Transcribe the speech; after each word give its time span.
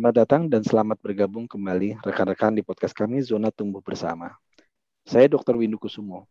Selamat 0.00 0.16
datang 0.16 0.48
dan 0.48 0.64
selamat 0.64 0.96
bergabung 1.04 1.44
kembali 1.44 2.00
rekan-rekan 2.00 2.56
di 2.56 2.64
podcast 2.64 2.96
kami 2.96 3.20
Zona 3.20 3.52
Tumbuh 3.52 3.84
Bersama. 3.84 4.32
Saya 5.04 5.28
Dr. 5.28 5.60
Windu 5.60 5.76
Kusumo. 5.76 6.24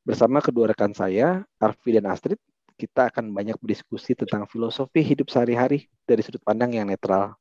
Bersama 0.00 0.40
kedua 0.40 0.72
rekan 0.72 0.96
saya, 0.96 1.44
Arfi 1.60 1.92
dan 1.92 2.08
Astrid, 2.08 2.40
kita 2.80 3.12
akan 3.12 3.36
banyak 3.36 3.60
berdiskusi 3.60 4.16
tentang 4.16 4.48
filosofi 4.48 5.04
hidup 5.04 5.28
sehari-hari 5.28 5.92
dari 6.08 6.24
sudut 6.24 6.40
pandang 6.40 6.72
yang 6.72 6.88
netral. 6.88 7.36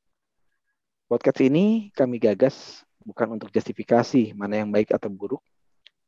Podcast 1.08 1.40
ini 1.40 1.88
kami 1.96 2.20
gagas 2.20 2.84
bukan 3.08 3.40
untuk 3.40 3.48
justifikasi 3.56 4.36
mana 4.36 4.68
yang 4.68 4.76
baik 4.76 4.92
atau 4.92 5.08
buruk, 5.08 5.40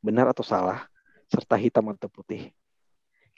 benar 0.04 0.28
atau 0.28 0.44
salah, 0.44 0.84
serta 1.32 1.56
hitam 1.56 1.88
atau 1.88 2.12
putih. 2.12 2.52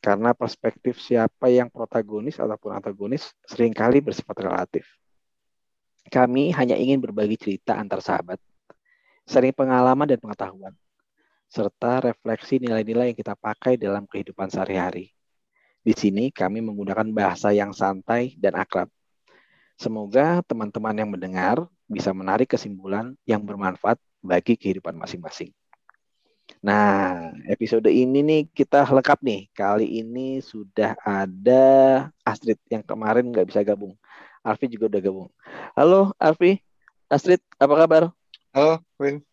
Karena 0.03 0.35
perspektif 0.35 0.99
siapa 0.99 1.47
yang 1.55 1.71
protagonis 1.71 2.43
ataupun 2.43 2.75
antagonis 2.75 3.31
sering 3.47 3.71
kali 3.71 4.03
bersifat 4.03 4.43
relatif. 4.43 4.91
Kami 6.07 6.55
hanya 6.55 6.79
ingin 6.79 7.03
berbagi 7.03 7.35
cerita 7.35 7.75
antar 7.75 7.99
sahabat, 7.99 8.39
sering 9.27 9.51
pengalaman 9.51 10.07
dan 10.07 10.23
pengetahuan, 10.23 10.75
serta 11.51 11.99
refleksi 11.99 12.63
nilai-nilai 12.63 13.11
yang 13.11 13.19
kita 13.19 13.35
pakai 13.35 13.75
dalam 13.75 14.07
kehidupan 14.07 14.47
sehari-hari. 14.47 15.11
Di 15.83 15.95
sini 15.95 16.31
kami 16.35 16.63
menggunakan 16.63 17.07
bahasa 17.11 17.51
yang 17.55 17.71
santai 17.75 18.35
dan 18.39 18.59
akrab. 18.59 18.91
Semoga 19.79 20.43
teman-teman 20.47 20.95
yang 20.95 21.11
mendengar 21.11 21.67
bisa 21.87 22.11
menarik 22.11 22.51
kesimpulan 22.55 23.15
yang 23.29 23.43
bermanfaat 23.43 23.99
bagi 24.23 24.59
kehidupan 24.59 24.99
masing-masing. 24.99 25.55
Nah, 26.63 27.31
episode 27.51 27.87
ini 27.91 28.23
nih 28.23 28.43
kita 28.51 28.87
lengkap 28.87 29.19
nih. 29.23 29.51
Kali 29.55 30.03
ini 30.03 30.43
sudah 30.43 30.99
ada 31.03 31.67
Astrid 32.27 32.59
yang 32.71 32.83
kemarin 32.83 33.31
nggak 33.31 33.47
bisa 33.47 33.63
gabung. 33.63 33.95
Arfi 34.47 34.71
juga 34.71 34.87
udah 34.87 35.01
gabung. 35.03 35.29
Halo 35.75 36.15
Arfi, 36.23 36.63
Astrid, 37.11 37.43
apa 37.59 37.75
kabar? 37.75 38.03
Halo 38.55 38.79
Win. 39.03 39.27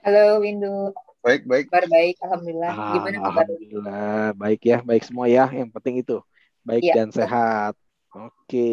Halo 0.00 0.40
Windu. 0.40 0.96
Baik, 1.20 1.44
baik. 1.44 1.68
Kabar 1.68 1.84
baik, 1.92 2.14
Alhamdulillah. 2.24 2.72
Gimana 2.74 3.18
kabar? 3.20 3.44
Alhamdulillah, 3.44 4.24
baik 4.40 4.60
ya, 4.64 4.78
baik 4.80 5.02
semua 5.04 5.26
ya. 5.28 5.44
Yang 5.52 5.70
penting 5.76 5.94
itu, 6.00 6.16
baik 6.64 6.82
Iya. 6.82 6.94
dan 6.96 7.08
sehat. 7.12 7.72
Oke. 8.16 8.68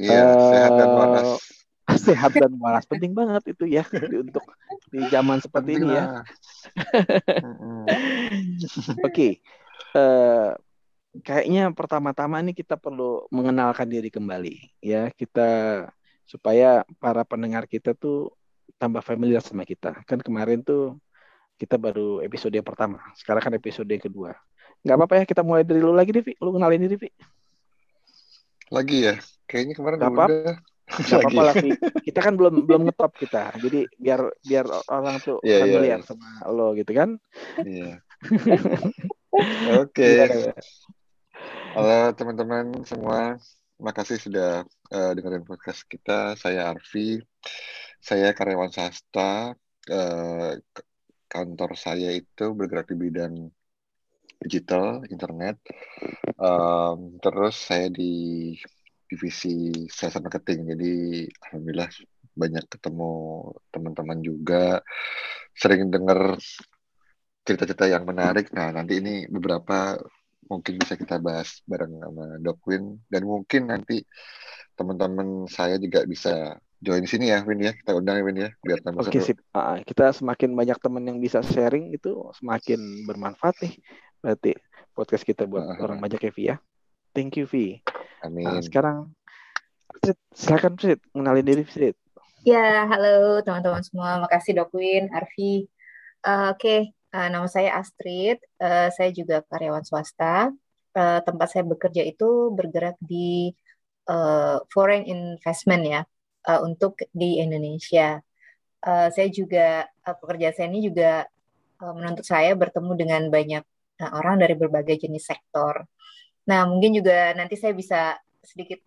Iya, 0.00 0.24
Eh, 0.24 0.48
sehat 0.50 0.72
dan 0.80 0.90
waras. 0.96 1.30
Sehat 2.08 2.32
dan 2.32 2.52
waras 2.56 2.88
penting 2.88 3.12
banget 3.12 3.44
itu 3.52 3.68
ya 3.68 3.84
untuk 4.24 4.40
di 4.88 5.04
zaman 5.12 5.36
seperti 5.44 5.76
Penting 5.76 5.84
ini 5.84 6.00
ya. 6.00 6.04
lah. 6.08 6.24
Mm-mm. 7.44 7.84
Oke, 9.04 9.44
eh, 9.94 10.48
kayaknya 11.22 11.70
pertama-tama 11.70 12.42
nih 12.42 12.56
kita 12.58 12.74
perlu 12.74 13.30
mengenalkan 13.30 13.86
diri 13.86 14.10
kembali 14.10 14.82
ya 14.82 15.12
kita 15.14 15.46
supaya 16.24 16.82
para 16.98 17.22
pendengar 17.22 17.68
kita 17.68 17.94
tuh 17.94 18.32
tambah 18.80 19.04
familiar 19.04 19.40
sama 19.44 19.62
kita. 19.62 20.02
Kan 20.08 20.20
kemarin 20.20 20.64
tuh 20.64 20.98
kita 21.54 21.78
baru 21.78 22.24
episode 22.24 22.52
yang 22.52 22.66
pertama, 22.66 22.98
sekarang 23.14 23.42
kan 23.44 23.52
episode 23.54 23.86
yang 23.86 24.02
kedua. 24.02 24.34
Nggak 24.82 24.96
apa-apa 25.00 25.14
ya 25.22 25.24
kita 25.24 25.42
mulai 25.46 25.62
dari 25.62 25.80
lu 25.80 25.94
lagi 25.94 26.10
deh, 26.10 26.24
Vi. 26.24 26.34
Lu 26.42 26.50
kenalin 26.52 26.82
diri, 26.82 26.96
Vi. 26.98 27.10
Lagi 28.72 28.98
ya? 29.06 29.14
Kayaknya 29.46 29.74
kemarin 29.78 29.96
Nggak 30.00 30.12
apa-apa. 30.12 30.28
udah. 30.34 30.56
Lagi. 30.84 31.14
apa-apa 31.14 31.40
lah, 31.40 31.54
Vi. 31.56 31.70
Kita 32.10 32.20
kan 32.20 32.34
belum 32.34 32.54
belum 32.66 32.82
ngetop 32.90 33.12
kita. 33.16 33.54
Jadi 33.62 33.88
biar 33.96 34.20
biar 34.44 34.66
orang 34.90 35.16
tuh 35.22 35.38
Iya, 35.40 35.62
iya, 35.62 35.64
familiar 35.64 35.98
iya. 36.02 36.06
sama 36.06 36.28
lo 36.50 36.74
gitu 36.74 36.92
kan. 36.92 37.10
Iya. 37.62 38.02
Oke. 39.84 40.08
Vi? 40.18 40.52
Halo 41.74 42.14
teman-teman 42.14 42.86
semua. 42.86 43.34
Makasih 43.82 44.18
sudah 44.22 44.62
eh, 44.94 45.10
dengerin 45.18 45.42
podcast 45.42 45.82
kita. 45.90 46.38
Saya 46.38 46.70
Arfi. 46.70 47.18
Saya 47.98 48.30
karyawan 48.30 48.70
swasta. 48.70 49.58
Eh, 49.90 50.52
k- 50.62 50.88
kantor 51.26 51.74
saya 51.74 52.14
itu 52.14 52.54
bergerak 52.54 52.86
di 52.86 52.94
bidang 52.94 53.34
digital, 54.38 55.02
internet. 55.10 55.58
Em, 56.38 56.98
terus 57.18 57.58
saya 57.58 57.90
di 57.90 58.54
divisi 59.10 59.74
sales 59.90 60.14
marketing. 60.22 60.78
Jadi 60.78 60.94
alhamdulillah 61.42 61.90
banyak 62.38 62.64
ketemu 62.70 63.12
teman-teman 63.74 64.18
juga. 64.22 64.78
Sering 65.58 65.90
dengar 65.90 66.38
cerita-cerita 67.42 67.90
yang 67.90 68.06
menarik. 68.06 68.54
Nah, 68.54 68.70
nanti 68.70 69.02
ini 69.02 69.26
beberapa 69.26 69.98
mungkin 70.48 70.78
bisa 70.78 70.94
kita 70.94 71.16
bahas 71.18 71.60
bareng 71.64 72.00
sama 72.00 72.24
Doc 72.40 72.60
Win 72.66 73.00
dan 73.08 73.22
mungkin 73.24 73.68
nanti 73.68 74.04
teman-teman 74.74 75.46
saya 75.46 75.78
juga 75.78 76.02
bisa 76.04 76.58
join 76.80 77.06
sini 77.06 77.32
ya 77.32 77.40
Win 77.46 77.64
ya. 77.64 77.72
Kita 77.72 77.96
undang 77.96 78.20
ya 78.20 78.24
Win 78.24 78.38
ya 78.38 78.50
biar 78.60 78.80
tambah 78.84 79.06
Oke 79.06 79.18
seru. 79.18 79.26
sip. 79.32 79.38
Ah, 79.52 79.80
kita 79.80 80.12
semakin 80.12 80.52
banyak 80.52 80.78
teman 80.80 81.04
yang 81.06 81.18
bisa 81.18 81.40
sharing 81.40 81.92
itu 81.92 82.12
semakin 82.36 82.78
bermanfaat 83.08 83.56
nih. 83.64 83.74
Berarti 84.20 84.52
podcast 84.92 85.24
kita 85.24 85.48
buat 85.48 85.64
Ah, 85.64 85.74
ah, 85.74 85.84
orang 85.88 85.98
ah. 85.98 86.02
banyak 86.04 86.20
ya 86.20 86.32
Vi 86.32 86.42
ya. 86.52 86.56
Thank 87.14 87.38
you 87.38 87.46
Vi. 87.46 87.80
Nah, 88.20 88.28
Amin. 88.28 88.60
sekarang 88.64 89.12
Sid, 90.02 90.18
silakan 90.34 90.74
Sid, 90.76 90.98
kenalin 91.14 91.46
diri 91.46 91.64
Sid. 91.64 91.94
Ya, 92.44 92.84
halo 92.84 93.40
teman-teman 93.40 93.80
semua. 93.80 94.20
Makasih 94.20 94.58
Dok 94.58 94.74
Win, 94.76 95.08
Arfi. 95.08 95.64
Eh, 96.24 96.46
Oke, 96.52 96.92
eh, 97.14 97.28
nama 97.32 97.46
saya 97.46 97.70
Astrid. 97.80 98.38
Eh, 98.58 98.88
saya 98.96 99.10
juga 99.14 99.36
karyawan 99.46 99.84
swasta. 99.86 100.50
Eh, 100.94 101.20
tempat 101.26 101.46
saya 101.52 101.64
bekerja 101.66 102.02
itu 102.06 102.54
bergerak 102.54 102.96
di 103.02 103.54
eh, 104.10 104.56
foreign 104.72 105.04
investment 105.06 105.82
ya, 105.86 106.00
eh, 106.50 106.60
untuk 106.66 106.92
di 107.14 107.38
Indonesia. 107.44 108.18
Eh, 108.84 109.08
saya 109.14 109.28
juga 109.32 109.86
eh, 109.86 110.16
pekerjaan 110.20 110.54
saya 110.56 110.66
ini 110.70 110.80
juga 110.88 111.24
eh, 111.82 111.92
menuntut 111.96 112.26
saya 112.26 112.52
bertemu 112.58 112.92
dengan 113.00 113.22
banyak 113.36 113.64
eh, 114.02 114.10
orang 114.18 114.36
dari 114.42 114.54
berbagai 114.58 114.96
jenis 115.08 115.24
sektor. 115.30 115.86
Nah, 116.50 116.60
mungkin 116.68 116.92
juga 116.98 117.32
nanti 117.38 117.56
saya 117.56 117.72
bisa 117.72 118.00
sedikit 118.44 118.80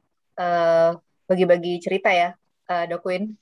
bagi-bagi 1.27 1.81
cerita 1.81 2.13
ya, 2.13 2.29
Win. 3.01 3.33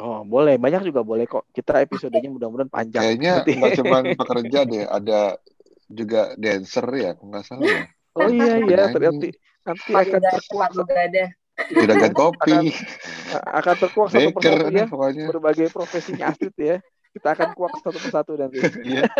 Oh, 0.00 0.24
boleh. 0.24 0.56
Banyak 0.56 0.88
juga 0.88 1.04
boleh 1.04 1.28
kok. 1.28 1.44
Kita 1.52 1.84
episodenya 1.84 2.32
mudah-mudahan 2.32 2.72
panjang. 2.72 3.02
Kayaknya 3.04 3.32
nggak 3.44 3.72
cuma 3.80 3.96
pekerja 4.16 4.58
deh, 4.64 4.84
ada 4.88 5.20
juga 5.92 6.32
dancer 6.40 6.86
ya, 6.96 7.10
nggak 7.20 7.44
salah 7.44 7.68
ya. 7.68 7.84
Oh 8.12 8.28
iya 8.28 8.60
iya, 8.60 8.76
ternyata 8.92 9.28
nanti 9.62 9.92
akan 9.92 10.20
terkuak 10.20 10.70
pagoda. 10.72 11.24
Juragan 11.72 12.12
kopi, 12.16 12.72
akan 13.32 13.74
terkuak 13.76 14.08
satu 14.08 14.30
persatu 14.32 14.68
ya 14.72 14.84
pokoknya. 14.88 15.24
berbagai 15.30 15.68
profesinya 15.72 16.24
Astrid 16.32 16.56
ya. 16.56 16.76
Kita 17.12 17.28
akan 17.36 17.48
kuak 17.52 17.72
satu 17.84 17.98
persatu 18.00 18.32
nanti. 18.40 18.58
Iya. 18.84 19.02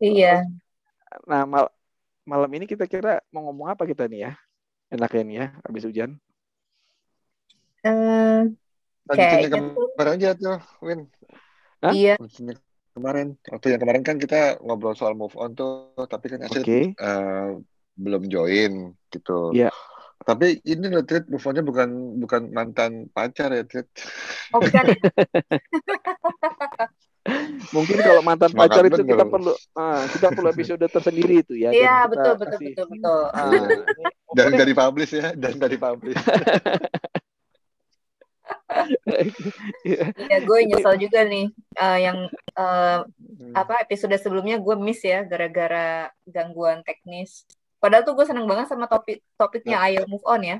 Iya. 0.00 0.48
Nah, 1.28 1.44
mal- 1.44 1.72
malam 2.24 2.48
ini 2.56 2.64
kita 2.64 2.88
kira 2.88 3.20
mau 3.28 3.44
ngomong 3.48 3.68
apa 3.68 3.84
kita 3.84 4.08
nih 4.08 4.28
ya? 4.28 4.32
Enaknya 4.88 5.22
nih 5.28 5.36
ya, 5.36 5.46
habis 5.60 5.84
hujan. 5.84 6.16
Eh, 7.80 8.40
Lanjutin 9.08 9.16
Kayaknya 9.16 9.48
yang 9.50 9.66
tuh- 9.72 9.90
kemarin 9.96 10.12
aja 10.14 10.30
tuh, 10.36 10.58
Win. 10.80 11.00
Hah? 11.80 11.92
iya. 11.92 12.14
Lanjutin 12.20 12.56
kemarin. 12.90 13.26
Waktu 13.48 13.66
yang 13.72 13.80
kemarin 13.80 14.02
kan 14.02 14.16
kita 14.16 14.60
ngobrol 14.60 14.92
soal 14.92 15.16
move 15.16 15.32
on 15.34 15.54
tuh, 15.54 15.90
tapi 16.04 16.28
kan 16.28 16.44
Astrid 16.44 16.64
Oke. 16.64 16.80
eh, 16.92 17.48
belum 17.96 18.22
join 18.26 18.72
gitu. 19.08 19.50
Iya. 19.50 19.72
Tapi 20.20 20.60
ini 20.62 20.92
loh, 20.92 21.00
Trit, 21.00 21.24
move 21.26 21.40
on-nya 21.40 21.64
bukan 21.64 21.88
bukan 22.20 22.52
mantan 22.52 23.08
pacar 23.08 23.48
ya, 23.50 23.64
Trit. 23.64 23.88
Oh, 24.52 24.60
bukan. 24.60 24.84
Mungkin 27.70 27.96
kalau 28.00 28.20
mantan 28.20 28.50
Semangat 28.50 28.80
pacar 28.80 28.84
itu 28.88 29.02
kita 29.04 29.24
perlu 29.24 29.52
ah, 29.76 30.02
kita 30.08 30.28
perlu 30.32 30.48
episode 30.50 30.80
tersendiri 30.82 31.34
itu 31.40 31.54
ya. 31.56 31.70
Iya, 31.72 31.96
betul, 32.08 32.32
betul, 32.36 32.58
betul, 32.60 32.86
betul. 32.92 33.20
Ah, 33.32 33.48
Iya. 33.48 33.58
ini- 33.64 34.14
Dan 34.30 34.50
dari 34.54 34.72
publish 34.72 35.12
ya, 35.14 35.32
dan 35.32 35.54
dari 35.56 35.76
publish. 35.76 36.16
Iya. 39.88 40.12
Iya, 40.14 40.38
gue 40.46 40.58
nyesel 40.70 40.94
juga 41.00 41.20
nih. 41.26 41.46
eh, 41.54 41.98
yang 42.04 42.18
eh, 42.54 42.98
apa 43.56 43.74
episode 43.82 44.14
sebelumnya 44.20 44.60
gue 44.60 44.74
miss 44.78 45.02
ya 45.02 45.26
gara-gara 45.26 46.08
gangguan 46.28 46.84
teknis. 46.86 47.44
Padahal 47.80 48.04
tuh 48.04 48.14
gue 48.14 48.26
seneng 48.28 48.44
banget 48.44 48.68
sama 48.68 48.86
topik 48.86 49.24
topiknya 49.40 49.80
Ayo 49.80 50.04
Move 50.06 50.26
On 50.28 50.42
ya. 50.44 50.58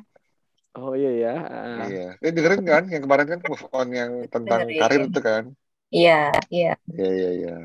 Oh 0.79 0.95
iya 0.95 1.11
ya. 1.13 1.35
Ah. 1.51 1.85
Iya. 1.91 2.09
Eh 2.23 2.31
dengerin 2.31 2.63
kan 2.63 2.85
yang 2.87 3.03
kemarin 3.03 3.27
kan 3.27 3.41
move 3.43 3.67
on 3.75 3.89
yang 3.91 4.11
tentang 4.31 4.65
Dengerin. 4.67 4.81
karir 4.81 5.03
itu 5.11 5.21
kan. 5.21 5.45
Iya, 5.91 6.31
iya. 6.55 6.73
Iya 6.87 7.09
iya 7.11 7.31
iya. 7.35 7.57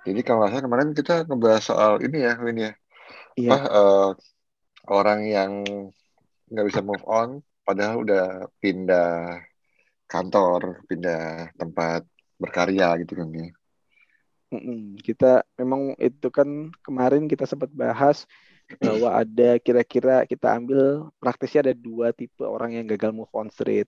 Jadi 0.00 0.20
kalau 0.26 0.42
nggak 0.42 0.50
salah 0.50 0.64
kemarin 0.66 0.88
kita 0.96 1.14
ngebahas 1.28 1.62
soal 1.62 1.92
ini 2.02 2.26
ya, 2.26 2.34
Win 2.42 2.58
ya. 2.58 2.72
Iya. 3.38 3.50
Apa 3.54 3.58
eh, 3.70 4.08
orang 4.90 5.20
yang 5.30 5.52
nggak 6.50 6.66
bisa 6.66 6.80
move 6.82 7.04
on, 7.06 7.46
padahal 7.70 7.96
udah 8.04 8.24
pindah 8.62 9.08
kantor, 10.12 10.62
pindah 10.88 11.20
tempat 11.60 12.02
berkarya 12.42 12.86
gitu 13.00 13.12
kan 13.20 13.28
ya. 13.40 13.48
Kita 15.06 15.46
memang 15.62 15.94
itu 16.02 16.26
kan 16.28 16.74
kemarin 16.82 17.30
kita 17.30 17.46
sempat 17.46 17.70
bahas 17.70 18.26
bahwa 18.82 19.14
ada 19.14 19.58
kira-kira 19.62 20.26
kita 20.26 20.58
ambil 20.58 21.10
praktisnya 21.22 21.70
ada 21.70 21.74
dua 21.76 22.10
tipe 22.10 22.42
orang 22.42 22.74
yang 22.78 22.86
gagal 22.90 23.14
move 23.14 23.30
on 23.34 23.46
straight. 23.54 23.86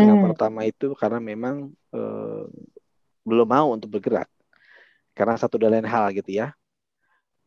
Yang 0.00 0.16
Hmm. 0.16 0.24
pertama 0.24 0.60
itu 0.64 0.96
karena 0.96 1.20
memang 1.20 1.68
eh, 1.92 2.44
belum 3.28 3.48
mau 3.48 3.68
untuk 3.76 3.90
bergerak 4.00 4.28
karena 5.16 5.36
satu 5.36 5.56
dan 5.60 5.76
lain 5.76 5.88
hal 5.88 6.12
gitu 6.16 6.30
ya. 6.40 6.56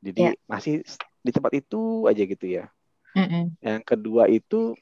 Jadi 0.06 0.22
Ya. 0.22 0.34
masih 0.52 0.74
di 1.26 1.31
tempat 1.34 1.54
itu 1.58 2.06
aja 2.10 2.24
gitu 2.28 2.46
ya. 2.46 2.69
Mm-mm. 3.16 3.56
Yang 3.64 3.81
kedua 3.90 4.24
itu 4.30 4.76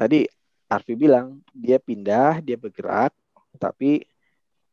tadi 0.00 0.24
Arfi 0.70 0.96
bilang 0.96 1.44
dia 1.52 1.76
pindah, 1.76 2.40
dia 2.40 2.56
bergerak, 2.56 3.12
tapi 3.60 4.08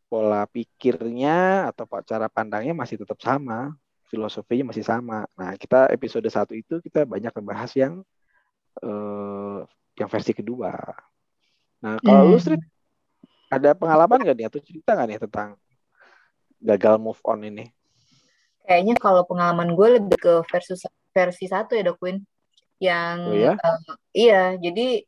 pola 0.08 0.48
pikirnya 0.48 1.68
atau 1.68 1.84
cara 2.08 2.32
pandangnya 2.32 2.72
masih 2.72 3.04
tetap 3.04 3.20
sama, 3.20 3.76
filosofinya 4.08 4.72
masih 4.72 4.88
sama. 4.88 5.28
Nah, 5.36 5.60
kita 5.60 5.92
episode 5.92 6.24
satu 6.32 6.56
itu 6.56 6.80
kita 6.80 7.04
banyak 7.04 7.34
membahas 7.36 7.76
yang 7.76 8.00
eh, 8.80 9.60
yang 10.00 10.08
versi 10.08 10.32
kedua. 10.32 10.72
Nah, 11.84 12.00
kalau 12.00 12.32
lu 12.32 12.40
Hmm. 12.40 12.44
Street 12.46 12.64
ada 13.52 13.76
pengalaman 13.76 14.24
nggak 14.24 14.38
nih 14.38 14.48
atau 14.48 14.60
cerita 14.64 14.96
nggak 14.96 15.08
nih 15.12 15.20
tentang 15.28 15.50
gagal 16.62 16.96
move 17.02 17.20
on 17.28 17.44
ini? 17.44 17.66
Kayaknya 18.64 18.96
kalau 19.00 19.24
pengalaman 19.28 19.76
gue 19.76 19.88
lebih 20.00 20.18
ke 20.20 20.34
versus 20.48 20.84
versi 21.12 21.48
satu 21.50 21.76
ya 21.76 21.84
Dok 21.88 22.00
Win. 22.04 22.24
Yang 22.78 23.18
Oh 23.26 23.34
ya? 23.34 23.54
eh, 23.58 23.80
iya, 24.14 24.42
jadi 24.60 25.02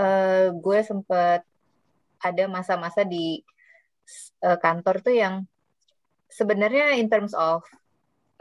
eh, 0.00 0.50
gue 0.54 0.78
sempet 0.90 1.40
ada 2.18 2.44
masa-masa 2.50 3.02
di 3.06 3.42
eh, 4.46 4.58
kantor 4.64 4.96
tuh 5.06 5.14
yang 5.22 5.34
sebenarnya 6.28 6.96
in 7.00 7.08
terms 7.12 7.34
of 7.36 7.62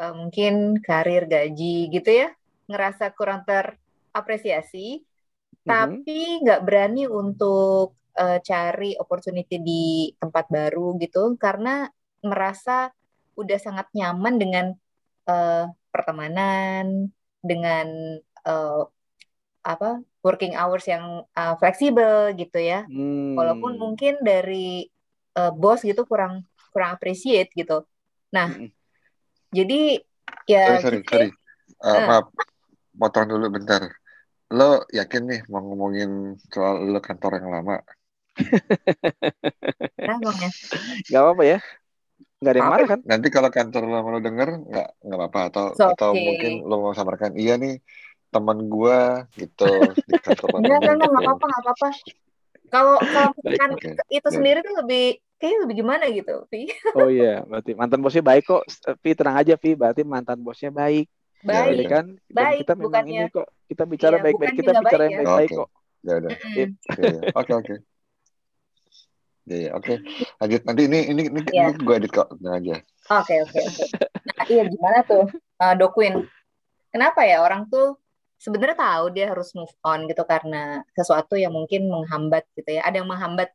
eh, 0.01 0.13
mungkin 0.13 0.77
karir 0.87 1.25
gaji 1.29 1.89
gitu 1.95 2.09
ya, 2.21 2.29
ngerasa 2.69 3.05
kurang 3.17 3.41
terapresiasi, 3.47 5.01
Mhm. 5.65 5.67
tapi 5.69 6.19
nggak 6.43 6.61
berani 6.67 7.03
untuk 7.09 7.97
eh, 8.17 8.39
cari 8.49 8.97
opportunity 8.97 9.55
di 9.61 9.83
tempat 10.21 10.45
baru 10.49 10.97
gitu 11.03 11.37
karena 11.37 11.85
merasa 12.25 12.89
udah 13.37 13.59
sangat 13.61 13.87
nyaman 13.97 14.35
dengan 14.41 14.65
eh, 15.29 15.65
pertemanan, 15.93 17.11
dengan 17.41 17.87
eh, 18.47 18.83
apa 19.63 19.89
working 20.27 20.53
hours 20.59 20.83
yang 20.93 21.05
eh, 21.39 21.53
fleksibel 21.61 22.35
gitu 22.41 22.59
ya. 22.71 22.79
Hmm. 22.91 23.37
Walaupun 23.39 23.71
mungkin 23.83 24.13
dari 24.29 24.87
eh, 25.39 25.51
bos 25.61 25.79
gitu 25.89 26.01
kurang 26.11 26.33
kurang 26.73 26.91
appreciate 26.95 27.49
gitu. 27.59 27.77
Nah, 28.35 28.47
Mm-mm. 28.51 28.69
jadi 29.57 29.79
ya 30.51 30.63
sorry 30.67 30.79
sorry 30.83 30.97
gitu 30.99 31.09
sorry 31.11 31.27
ya. 31.31 31.31
Eh, 31.87 31.99
Eh. 31.99 32.07
maaf 32.09 32.25
potong 32.99 33.27
dulu 33.31 33.45
bentar 33.55 33.81
lo 34.57 34.69
yakin 34.99 35.23
nih 35.29 35.39
mau 35.51 35.61
ngomongin 35.67 36.09
soal 36.53 36.75
lo 36.93 36.99
kantor 37.07 37.31
yang 37.39 37.49
lama 37.55 37.75
Nah, 40.07 40.17
ya. 40.23 40.49
Nggak 41.09 41.21
apa-apa 41.23 41.43
ya? 41.51 41.57
Nggak 42.39 42.51
ada 42.53 42.59
yang 42.61 42.69
marah 42.71 42.87
kan? 42.91 42.99
nanti 43.11 43.27
kalau 43.35 43.49
kantor 43.57 43.83
lama 43.93 44.09
lo 44.13 44.19
denger 44.27 44.49
nggak 44.69 44.87
nggak 45.05 45.17
apa-apa 45.19 45.39
atau 45.49 45.65
It's 45.73 45.81
atau 45.91 46.09
okay. 46.13 46.25
mungkin 46.27 46.51
lo 46.69 46.75
mau 46.83 46.93
samarkan 46.97 47.33
iya 47.41 47.53
nih 47.63 47.73
teman 48.27 48.59
gua 48.67 49.25
gitu 49.33 49.67
di 50.03 50.13
kantor 50.19 50.47
lama 50.59 50.59
Enggak, 50.63 50.77
enggak, 50.77 50.93
enggak, 50.93 51.09
nggak 51.09 51.21
gitu 51.23 51.29
apa-apa, 51.31 51.45
nggak 51.47 51.61
apa-apa. 51.63 51.89
Kalau 52.67 52.95
kalau 52.99 53.29
misalkan 53.39 53.69
itu 54.11 54.27
Ya. 54.27 54.33
sendiri 54.35 54.59
tuh 54.59 54.75
lebih 54.83 55.05
kayaknya 55.39 55.59
lebih 55.63 55.75
gimana 55.79 56.03
gitu, 56.11 56.35
Vi. 56.51 56.61
Oh 56.97 57.07
iya, 57.07 57.45
berarti 57.47 57.71
mantan 57.77 58.01
bosnya 58.03 58.23
baik 58.25 58.43
kok. 58.43 58.63
Vi 58.99 59.11
tenang 59.15 59.37
aja 59.39 59.53
Vi, 59.55 59.71
berarti 59.77 60.01
mantan 60.03 60.39
bosnya 60.43 60.73
baik, 60.73 61.07
ya 61.45 61.63
Baik, 61.63 61.77
ya 61.77 61.83
kan? 61.87 62.05
Dan 62.27 62.43
baik, 62.43 62.57
kita 62.65 62.73
memang 62.75 62.85
bukannya 62.91 63.21
ini 63.23 63.31
kok, 63.31 63.47
kita 63.69 63.83
bicara 63.87 64.15
iya, 64.19 64.23
baik-baik, 64.27 64.53
kita 64.57 64.69
nggak 64.73 64.83
bicara 64.83 64.97
baik 64.99 65.07
yang 65.07 65.13
ya. 65.13 65.23
baik-baik 65.23 65.49
kok. 65.55 65.69
ya 66.03 66.13
udah. 66.19 66.31
Oke, 66.33 66.61
ya. 67.01 67.19
oke 67.33 67.53
oke 67.57 67.75
ya 69.47 69.57
ya 69.63 69.69
oke 69.79 69.93
lanjut 70.43 70.61
nanti 70.67 70.81
ini 70.91 70.99
ini 71.07 71.21
ini, 71.31 71.39
Iya. 71.55 71.71
ini 71.71 71.79
gue 71.79 71.95
edit 71.95 72.11
kok 72.11 72.27
tenang 72.35 72.59
aja 72.59 72.75
Oke, 73.07 73.39
oke, 73.39 73.55
oke. 73.63 73.83
Nah, 74.35 74.45
iya 74.51 74.63
gimana 74.67 74.99
tuh, 75.07 75.31
uh, 75.63 75.73
Dokwin? 75.79 76.27
Kenapa 76.91 77.23
ya 77.23 77.39
orang 77.39 77.63
tuh 77.71 77.95
sebenarnya 78.37 78.77
tahu 78.77 79.05
dia 79.13 79.33
harus 79.33 79.51
move 79.57 79.73
on 79.81 80.05
gitu 80.05 80.23
karena 80.23 80.85
sesuatu 80.93 81.37
yang 81.37 81.53
mungkin 81.53 81.89
menghambat 81.89 82.45
gitu 82.53 82.77
ya. 82.77 82.85
Ada 82.85 83.01
yang 83.01 83.09
menghambat, 83.09 83.49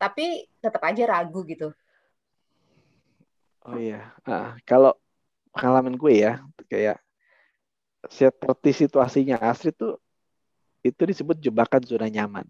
tapi 0.00 0.48
tetap 0.60 0.82
aja 0.84 1.04
ragu 1.08 1.44
gitu. 1.44 1.72
Oh 3.66 3.76
iya, 3.76 4.14
Ah, 4.22 4.54
kalau 4.62 4.94
pengalaman 5.50 5.98
gue 5.98 6.22
ya, 6.22 6.38
kayak 6.70 7.02
seperti 8.06 8.86
situasinya 8.86 9.42
Astrid 9.42 9.74
tuh, 9.74 9.98
itu 10.86 11.02
disebut 11.02 11.34
jebakan 11.42 11.82
zona 11.82 12.06
nyaman. 12.06 12.46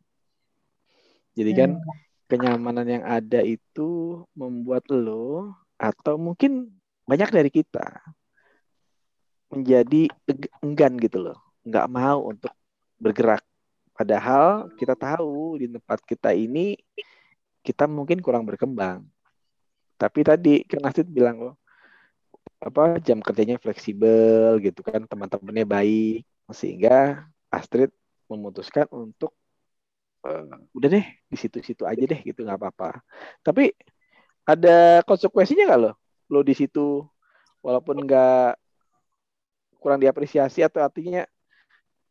Jadi 1.37 1.51
kan 1.57 1.71
Hmm. 1.77 1.89
kenyamanan 2.29 2.89
yang 2.89 3.05
ada 3.07 3.41
itu 3.41 4.21
membuat 4.35 4.89
lo 4.91 5.55
atau 5.79 6.19
mungkin 6.19 6.69
banyak 7.07 7.31
dari 7.31 7.51
kita 7.53 8.03
menjadi 9.53 10.11
enggan 10.61 10.99
gitu 10.99 11.23
loh, 11.23 11.39
nggak 11.67 11.87
mau 11.91 12.31
untuk 12.31 12.55
bergerak. 13.03 13.43
Padahal 13.97 14.71
kita 14.79 14.95
tahu 14.95 15.59
di 15.61 15.67
tempat 15.73 15.99
kita 16.07 16.31
ini 16.31 16.79
kita 17.67 17.91
mungkin 17.91 18.23
kurang 18.23 18.47
berkembang. 18.47 19.03
Tapi 19.99 20.21
tadi 20.23 20.63
kan 20.69 20.87
Astrid 20.87 21.09
bilang 21.11 21.41
loh, 21.41 21.55
apa 22.61 23.01
jam 23.03 23.19
kerjanya 23.19 23.57
fleksibel 23.59 24.61
gitu 24.63 24.85
kan, 24.85 25.03
teman-temannya 25.09 25.67
baik, 25.67 26.23
sehingga 26.53 27.25
Astrid 27.51 27.91
memutuskan 28.29 28.87
untuk 28.93 29.33
eh, 30.29 30.45
udah 30.77 30.89
deh 30.93 31.07
di 31.33 31.37
situ-situ 31.41 31.83
aja 31.89 32.03
deh 32.05 32.21
gitu 32.23 32.45
nggak 32.45 32.61
apa-apa. 32.61 33.01
Tapi 33.41 33.73
ada 34.47 35.03
konsekuensinya 35.09 35.67
nggak 35.73 35.81
lo? 35.81 35.93
Lo 36.31 36.41
di 36.47 36.55
situ 36.55 37.03
walaupun 37.65 38.05
nggak 38.05 38.61
kurang 39.81 39.99
diapresiasi 39.99 40.63
atau 40.63 40.83
artinya 40.85 41.27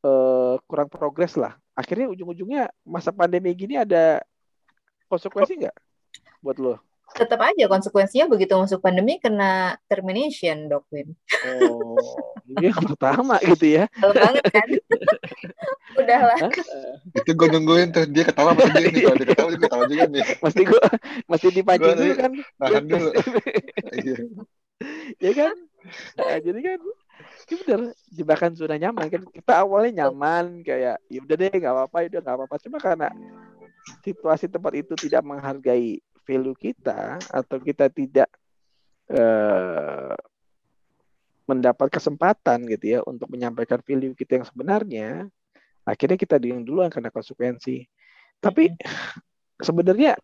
eh, 0.05 0.53
kurang 0.69 0.87
progres 0.87 1.33
lah. 1.33 1.57
Akhirnya 1.73 2.07
ujung-ujungnya 2.07 2.69
masa 2.85 3.09
pandemi 3.09 3.51
gini 3.51 3.75
ada 3.75 4.21
konsekuensi 5.05 5.57
nggak 5.59 5.75
buat 6.39 6.57
lo? 6.61 6.75
Tetap 7.05 7.37
aja 7.37 7.69
konsekuensinya 7.69 8.25
begitu 8.25 8.57
masuk 8.57 8.81
pandemi 8.81 9.21
kena 9.21 9.77
termination, 9.85 10.65
Dokwin. 10.67 11.13
Oh, 11.45 11.93
ini 12.49 12.73
yang 12.73 12.81
pertama 12.81 13.37
gitu 13.45 13.77
ya. 13.77 13.85
Dalam 14.01 14.17
banget 14.17 14.45
kan? 14.49 14.67
Udahlah. 16.01 16.37
Hah? 16.43 16.51
itu 17.15 17.31
gue 17.31 17.47
nungguin 17.47 17.93
tuh 17.93 18.03
dia 18.09 18.25
ketawa 18.27 18.51
apa 18.51 18.67
dia 18.73 18.89
nih 18.89 19.01
kalau 19.05 19.15
dia 19.21 19.27
ketawa 19.31 19.49
dia 19.53 19.61
ketawa 19.63 19.83
juga 19.87 20.05
nih 20.11 20.23
Mesti 20.43 20.61
gua 20.67 20.83
mesti 21.29 21.47
dipancing 21.53 21.95
dulu 21.95 22.13
kan. 22.19 22.31
nahan 22.59 22.83
dulu 22.89 23.09
Iya. 24.03 24.15
ya 25.23 25.31
kan? 25.31 25.55
Nah, 26.19 26.37
jadi 26.41 26.59
kan 26.59 26.79
itu 27.45 27.61
bener 27.61 27.93
jebakan 28.09 28.51
zona 28.57 28.75
nyaman 28.75 29.07
kan. 29.07 29.21
Kita 29.29 29.61
awalnya 29.61 30.05
nyaman 30.05 30.65
kayak 30.65 30.97
ya 31.07 31.19
udah 31.21 31.35
deh 31.37 31.51
nggak 31.53 31.73
apa-apa 31.73 31.97
ya 32.03 32.07
udah 32.15 32.21
nggak 32.25 32.35
apa-apa. 32.41 32.55
Cuma 32.63 32.77
karena 32.81 33.07
situasi 34.01 34.49
tempat 34.49 34.73
itu 34.73 34.93
tidak 34.97 35.21
menghargai 35.21 36.01
value 36.25 36.57
kita 36.57 37.21
atau 37.29 37.57
kita 37.61 37.85
tidak 37.93 38.29
eh, 39.13 40.15
mendapat 41.45 41.87
kesempatan 41.93 42.65
gitu 42.65 42.85
ya 42.97 42.99
untuk 43.05 43.29
menyampaikan 43.29 43.77
value 43.85 44.17
kita 44.17 44.41
yang 44.41 44.45
sebenarnya 44.49 45.09
akhirnya 45.85 46.17
kita 46.17 46.41
diam 46.41 46.65
duluan 46.65 46.89
karena 46.89 47.13
konsekuensi. 47.13 47.85
Tapi 48.41 48.73
sebenarnya 49.61 50.17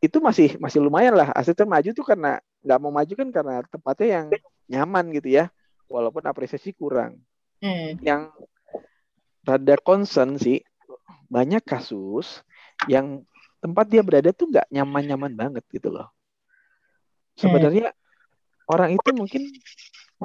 itu 0.00 0.16
masih 0.22 0.56
masih 0.62 0.80
lumayan 0.80 1.12
lah. 1.18 1.34
Asetnya 1.34 1.66
maju 1.68 1.90
tuh 1.92 2.06
karena 2.06 2.38
nggak 2.62 2.78
mau 2.80 2.92
maju 2.94 3.12
kan 3.12 3.28
karena 3.28 3.54
tempatnya 3.68 4.08
yang 4.08 4.26
nyaman 4.70 5.10
gitu 5.10 5.34
ya 5.34 5.50
walaupun 5.90 6.22
apresiasi 6.30 6.70
kurang. 6.70 7.18
Hmm. 7.60 8.00
yang 8.00 8.32
rada 9.44 9.76
concern 9.84 10.40
sih 10.40 10.64
banyak 11.28 11.60
kasus 11.60 12.40
yang 12.88 13.20
tempat 13.60 13.84
dia 13.92 14.00
berada 14.00 14.32
tuh 14.32 14.48
nggak 14.48 14.72
nyaman-nyaman 14.72 15.32
banget 15.36 15.64
gitu 15.68 15.92
loh. 15.92 16.08
Sebenarnya 17.36 17.92
orang 18.64 18.96
itu 18.96 19.10
mungkin 19.12 19.44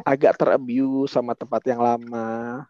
agak 0.08 0.40
terabuse 0.40 1.12
sama 1.12 1.36
tempat 1.36 1.60
yang 1.68 1.84
lama 1.84 2.64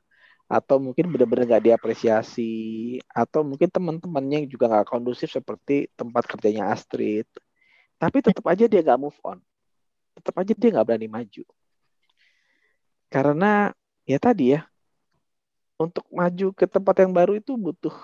atau 0.49 0.81
mungkin 0.81 1.09
benar-benar 1.13 1.45
nggak 1.45 1.65
diapresiasi 1.69 2.97
atau 3.05 3.45
mungkin 3.45 3.69
teman-temannya 3.69 4.49
juga 4.49 4.65
nggak 4.65 4.89
kondusif 4.89 5.29
seperti 5.29 5.93
tempat 5.93 6.25
kerjanya 6.25 6.73
Astrid. 6.73 7.29
Tapi 8.01 8.17
tetap 8.25 8.45
aja 8.49 8.65
dia 8.65 8.81
nggak 8.81 8.97
move 8.97 9.17
on. 9.21 9.37
Tetap 10.17 10.33
aja 10.41 10.53
dia 10.57 10.69
nggak 10.73 10.85
berani 10.89 11.05
maju 11.05 11.45
karena 13.15 13.71
ya 14.03 14.19
tadi 14.19 14.59
ya 14.59 14.67
untuk 15.79 16.03
maju 16.11 16.51
ke 16.51 16.67
tempat 16.67 16.99
yang 16.99 17.15
baru 17.15 17.39
itu 17.39 17.55
butuh 17.55 17.95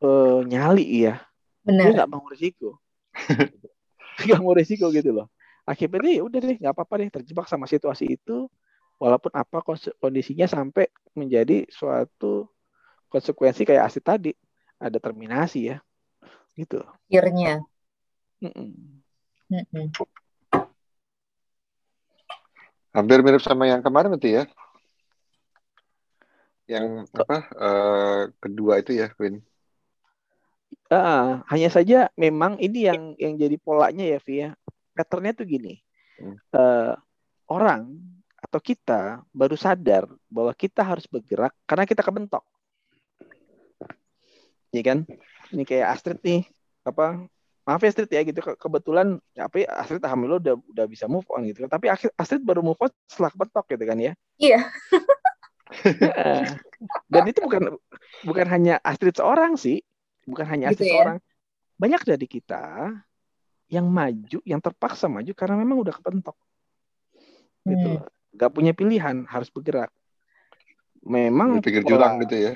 eh, 0.00 0.40
nyali 0.48 1.04
ya 1.04 1.20
dia 1.60 1.92
Benar. 1.92 1.92
nggak 1.92 2.08
mau 2.08 2.24
risiko 2.32 2.80
nggak 4.24 4.40
mau 4.40 4.56
risiko 4.56 4.88
gitu 4.88 5.12
loh 5.12 5.28
akibatnya 5.68 6.16
ya 6.16 6.22
udah 6.24 6.40
deh 6.40 6.56
nggak 6.56 6.72
apa-apa 6.72 7.04
deh 7.04 7.08
terjebak 7.12 7.44
sama 7.52 7.68
situasi 7.68 8.16
itu 8.16 8.48
walaupun 8.96 9.28
apa 9.36 9.60
kondisinya 10.00 10.48
sampai 10.48 10.88
menjadi 11.12 11.68
suatu 11.68 12.48
konsekuensi 13.12 13.68
kayak 13.68 13.92
asid 13.92 14.08
tadi 14.08 14.32
ada 14.80 14.96
terminasi 14.96 15.68
ya 15.68 15.84
gitu 16.56 16.80
akhirnya 17.12 17.60
mm 18.40 18.48
-mm. 18.56 18.70
Mm 19.52 19.64
-mm. 19.68 19.86
Hampir 22.96 23.20
mirip 23.20 23.44
sama 23.44 23.68
yang 23.68 23.84
kemarin 23.84 24.16
berarti 24.16 24.40
ya 24.40 24.44
yang 26.66 27.04
apa 27.12 27.36
uh, 27.54 28.20
kedua 28.40 28.80
itu 28.80 28.96
ya 28.96 29.12
Queen 29.12 29.44
uh, 30.88 31.44
hanya 31.52 31.68
saja 31.68 32.08
memang 32.16 32.56
ini 32.56 32.88
yang 32.88 33.12
yang 33.20 33.36
jadi 33.36 33.56
polanya 33.60 34.02
ya 34.02 34.18
Via 34.24 34.48
patternnya 34.96 35.36
tuh 35.36 35.44
gini 35.44 35.78
hmm. 36.18 36.36
uh, 36.56 36.96
orang 37.52 38.00
atau 38.40 38.58
kita 38.64 39.20
baru 39.30 39.54
sadar 39.54 40.08
bahwa 40.32 40.56
kita 40.56 40.80
harus 40.80 41.04
bergerak 41.04 41.52
karena 41.68 41.84
kita 41.84 42.00
kebentok 42.00 42.42
Iya 44.76 44.82
kan? 44.92 44.98
Ini 45.56 45.62
kayak 45.64 45.86
Astrid 45.88 46.20
nih, 46.20 46.44
apa? 46.84 47.24
Maaf 47.66 47.82
ya 47.82 47.90
Astrid 47.90 48.10
ya 48.14 48.22
gitu. 48.22 48.38
Kebetulan 48.38 49.18
ya, 49.34 49.50
apa 49.50 49.66
ya, 49.66 49.68
Astrid 49.74 49.98
alhamdulillah 49.98 50.38
udah 50.38 50.54
udah 50.70 50.86
bisa 50.86 51.10
move 51.10 51.26
on 51.34 51.42
gitu 51.50 51.66
kan. 51.66 51.70
Tapi 51.74 51.90
Astrid 52.14 52.46
baru 52.46 52.62
move 52.62 52.78
on 52.78 52.94
setelah 53.10 53.34
kebentok 53.34 53.66
gitu 53.66 53.84
kan 53.84 53.98
ya. 53.98 54.12
Iya. 54.38 54.60
Dan 57.10 57.22
itu 57.26 57.42
bukan 57.42 57.74
bukan 58.22 58.46
hanya 58.46 58.78
Astrid 58.86 59.18
seorang 59.18 59.58
sih, 59.58 59.82
bukan 60.30 60.46
hanya 60.46 60.70
Astrid 60.70 60.86
gitu 60.86 60.94
ya? 60.94 60.94
seorang. 60.94 61.18
Banyak 61.76 62.02
dari 62.06 62.26
kita 62.30 62.62
yang 63.66 63.90
maju, 63.90 64.38
yang 64.46 64.62
terpaksa 64.62 65.10
maju 65.10 65.34
karena 65.34 65.58
memang 65.58 65.82
udah 65.82 65.94
kepentok. 65.98 66.38
Gitu. 67.66 67.98
Hmm. 67.98 68.06
Gak 68.38 68.54
punya 68.54 68.70
pilihan, 68.78 69.26
harus 69.26 69.50
bergerak. 69.50 69.90
Memang 71.02 71.58
pikir 71.66 71.82
jurang 71.82 72.22
gitu 72.22 72.38
ya. 72.38 72.52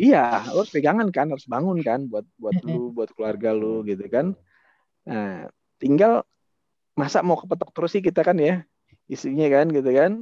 Iya, 0.00 0.24
lo 0.52 0.64
harus 0.64 0.72
pegangan 0.72 1.08
kan, 1.12 1.28
harus 1.28 1.44
bangun 1.44 1.80
kan 1.84 2.08
buat 2.08 2.24
buat 2.40 2.56
lu, 2.64 2.92
buat 2.92 3.12
keluarga 3.12 3.52
lu 3.52 3.84
gitu 3.84 4.04
kan. 4.08 4.32
Nah, 5.08 5.48
tinggal 5.80 6.24
masa 6.98 7.24
mau 7.24 7.38
kepetok 7.38 7.70
terus 7.72 7.90
sih 7.96 8.04
kita 8.04 8.20
kan 8.20 8.36
ya, 8.36 8.64
isunya 9.08 9.48
kan 9.48 9.66
gitu 9.72 9.90
kan. 9.90 10.12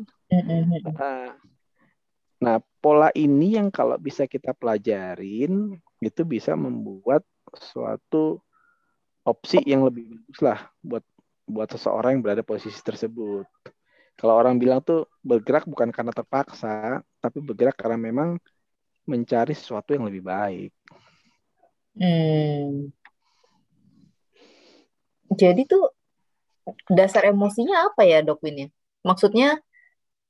Nah, 0.95 1.35
nah, 2.39 2.57
pola 2.79 3.09
ini 3.17 3.59
yang 3.59 3.73
kalau 3.75 3.99
bisa 3.99 4.29
kita 4.31 4.55
pelajarin 4.55 5.75
itu 5.99 6.23
bisa 6.23 6.55
membuat 6.55 7.27
suatu 7.59 8.39
opsi 9.27 9.61
yang 9.67 9.85
lebih 9.85 10.09
bagus 10.09 10.39
lah 10.41 10.61
buat 10.81 11.05
buat 11.49 11.69
seseorang 11.73 12.17
yang 12.17 12.23
berada 12.23 12.45
posisi 12.45 12.79
tersebut. 12.85 13.49
Kalau 14.19 14.35
orang 14.35 14.59
bilang 14.61 14.83
tuh 14.83 15.07
bergerak 15.23 15.65
bukan 15.65 15.89
karena 15.95 16.13
terpaksa, 16.13 17.01
tapi 17.23 17.39
bergerak 17.39 17.79
karena 17.79 17.97
memang 17.97 18.37
mencari 19.09 19.57
sesuatu 19.57 19.97
yang 19.97 20.05
lebih 20.05 20.27
baik. 20.27 20.71
Hmm. 21.99 22.93
Jadi 25.33 25.69
tuh 25.69 25.93
dasar 26.89 27.29
emosinya 27.29 27.89
apa 27.89 28.05
ya 28.05 28.21
dok 28.25 28.41
Win 28.45 28.57
ya? 28.57 28.69
Maksudnya 29.05 29.61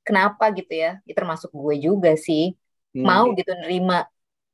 kenapa 0.07 0.51
gitu 0.55 0.73
ya? 0.73 0.99
Itu 1.07 1.19
termasuk 1.19 1.51
gue 1.51 1.75
juga 1.79 2.15
sih. 2.19 2.55
Hmm. 2.95 3.05
Mau 3.05 3.27
gitu 3.35 3.53
nerima 3.55 4.07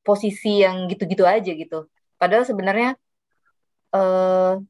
posisi 0.05 0.61
yang 0.61 0.91
gitu-gitu 0.91 1.25
aja 1.25 1.53
gitu. 1.53 1.89
Padahal 2.21 2.45
sebenarnya 2.45 2.97
uh, 3.95 4.61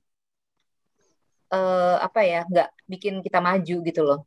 uh, 1.50 1.96
apa 2.02 2.20
ya 2.26 2.46
nggak 2.46 2.68
bikin 2.90 3.22
kita 3.22 3.38
maju 3.42 3.76
gitu 3.82 4.00
loh. 4.02 4.20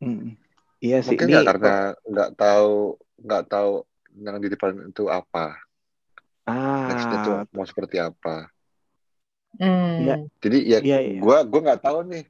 Hmm. 0.00 0.36
Iya 0.82 1.00
sih. 1.04 1.14
Mungkin 1.14 1.26
nggak 1.30 1.46
karena 1.46 1.76
nggak 2.04 2.30
tahu 2.34 2.98
nggak 3.22 3.44
tahu 3.48 3.72
yang 4.18 4.36
di 4.42 4.48
depan 4.52 4.72
itu 4.92 5.08
apa. 5.08 5.56
Ah. 6.44 6.90
Nextnya 6.90 7.16
itu 7.22 7.32
mau 7.54 7.64
seperti 7.64 7.96
apa. 8.02 8.51
Hmm. 9.60 9.96
Ya. 10.04 10.16
Jadi 10.40 10.58
ya, 10.64 10.78
ya, 10.80 10.98
ya. 11.00 11.20
gue 11.20 11.38
gue 11.48 11.60
nggak 11.60 11.82
tahu 11.84 11.98
nih 12.08 12.24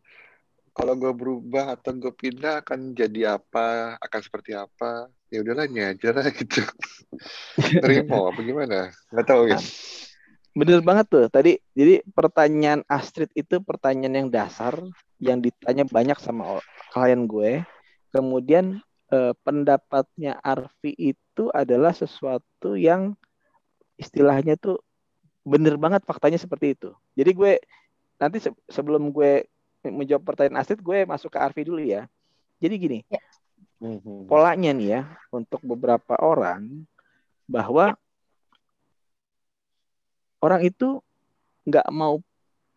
kalau 0.72 0.96
gue 0.96 1.12
berubah 1.12 1.76
atau 1.76 1.92
gue 1.92 2.12
pindah 2.16 2.64
akan 2.64 2.96
jadi 2.96 3.36
apa, 3.36 3.96
akan 4.00 4.20
seperti 4.24 4.56
apa. 4.56 5.12
Ya 5.28 5.44
udahlah 5.44 5.68
ini 5.68 5.84
aja 5.84 6.16
lah 6.16 6.26
gitu. 6.38 6.64
Terima 7.60 8.32
apa 8.32 8.40
gimana? 8.40 8.78
Nggak 9.12 9.26
tahu 9.28 9.42
ya. 9.52 9.60
Bener 10.52 10.80
banget 10.80 11.06
tuh. 11.12 11.26
Tadi 11.28 11.60
jadi 11.76 12.00
pertanyaan 12.12 12.84
Astrid 12.88 13.28
itu 13.36 13.60
pertanyaan 13.60 14.24
yang 14.24 14.28
dasar 14.32 14.80
yang 15.20 15.44
ditanya 15.44 15.84
banyak 15.84 16.16
sama 16.20 16.60
klien 16.92 17.28
gue. 17.28 17.64
Kemudian 18.12 18.80
eh, 19.12 19.32
pendapatnya 19.44 20.40
Arfi 20.40 20.92
itu 20.96 21.52
adalah 21.52 21.92
sesuatu 21.92 22.76
yang 22.76 23.16
istilahnya 24.00 24.56
tuh 24.56 24.80
bener 25.42 25.74
banget 25.78 26.02
faktanya 26.06 26.38
seperti 26.38 26.78
itu. 26.78 26.90
Jadi 27.18 27.30
gue 27.34 27.52
nanti 28.18 28.38
se 28.38 28.50
sebelum 28.70 29.10
gue 29.10 29.46
menjawab 29.82 30.22
pertanyaan 30.22 30.62
Astrid, 30.62 30.78
gue 30.78 31.02
masuk 31.02 31.34
ke 31.34 31.38
Arfi 31.42 31.66
dulu 31.66 31.82
ya. 31.82 32.06
Jadi 32.62 32.74
gini, 32.78 32.98
ya. 33.10 33.18
Mhm. 33.82 34.30
polanya 34.30 34.70
nih 34.70 34.88
ya 34.94 35.02
untuk 35.34 35.58
beberapa 35.66 36.14
orang 36.22 36.86
bahwa 37.50 37.98
orang 40.38 40.62
itu 40.62 41.02
nggak 41.66 41.90
mau 41.90 42.22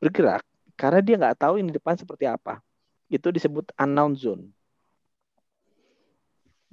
bergerak 0.02 0.42
karena 0.74 1.00
dia 1.06 1.16
nggak 1.22 1.38
tahu 1.38 1.62
ini 1.62 1.70
depan 1.70 1.94
seperti 1.94 2.26
apa. 2.26 2.58
Itu 3.06 3.30
disebut 3.30 3.70
unknown 3.78 4.18
zone 4.18 4.50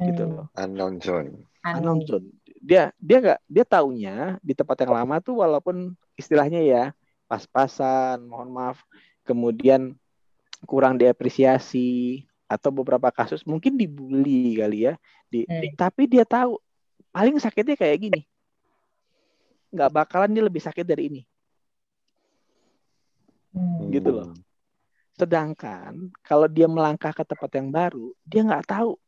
gitu 0.00 0.22
loh. 0.26 0.46
Unknown 0.58 0.99
zone. 0.99 1.46
Unknown 1.62 2.00
zone. 2.08 2.26
Dia 2.62 2.95
dia 3.02 3.19
nggak 3.19 3.40
dia 3.50 3.64
taunya 3.66 4.38
di 4.38 4.54
tempat 4.54 4.78
yang 4.87 4.95
lama 4.95 5.19
tuh 5.19 5.42
walaupun 5.42 5.99
istilahnya 6.14 6.62
ya 6.62 6.85
pas-pasan, 7.26 8.23
mohon 8.28 8.52
maaf, 8.52 8.85
kemudian 9.26 9.97
kurang 10.69 11.00
diapresiasi 11.00 12.23
atau 12.45 12.69
beberapa 12.69 13.09
kasus 13.09 13.42
mungkin 13.49 13.81
dibully 13.81 14.61
kali 14.61 14.92
ya. 14.92 14.95
Di, 15.33 15.49
hmm. 15.49 15.75
tapi 15.81 16.04
dia 16.04 16.28
tahu 16.28 16.61
paling 17.09 17.40
sakitnya 17.40 17.75
kayak 17.75 17.99
gini. 17.99 18.21
Nggak 19.73 19.90
bakalan 19.90 20.37
dia 20.37 20.45
lebih 20.45 20.61
sakit 20.61 20.85
dari 20.85 21.09
ini. 21.09 21.23
Hmm. 23.57 23.88
Gitu 23.88 24.12
loh. 24.12 24.37
Sedangkan 25.16 26.12
kalau 26.21 26.45
dia 26.45 26.69
melangkah 26.69 27.16
ke 27.16 27.25
tempat 27.25 27.50
yang 27.57 27.73
baru, 27.73 28.12
dia 28.28 28.45
nggak 28.45 28.69
tahu 28.69 29.00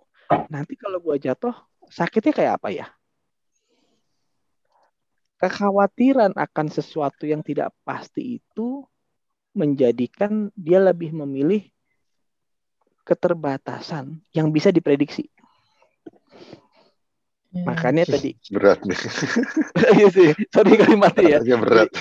nanti 0.49 0.75
kalau 0.81 0.97
gue 1.05 1.17
jatuh 1.21 1.53
sakitnya 1.93 2.33
kayak 2.33 2.53
apa 2.57 2.69
ya? 2.73 2.87
Kekhawatiran 5.45 6.33
akan 6.33 6.67
sesuatu 6.73 7.29
yang 7.29 7.45
tidak 7.45 7.77
pasti 7.85 8.41
itu 8.41 8.81
menjadikan 9.53 10.49
dia 10.57 10.81
lebih 10.81 11.13
memilih 11.13 11.69
keterbatasan 13.05 14.25
yang 14.33 14.49
bisa 14.49 14.73
diprediksi. 14.73 15.29
Hmm. 17.53 17.69
Makanya 17.69 18.09
tadi 18.09 18.35
berat 18.49 18.81
nih. 18.89 18.99
Iya 20.01 20.09
sih, 20.11 20.29
sorry 20.49 20.81
kalimatnya 20.81 21.39
ya. 21.39 21.57
berat. 21.61 21.93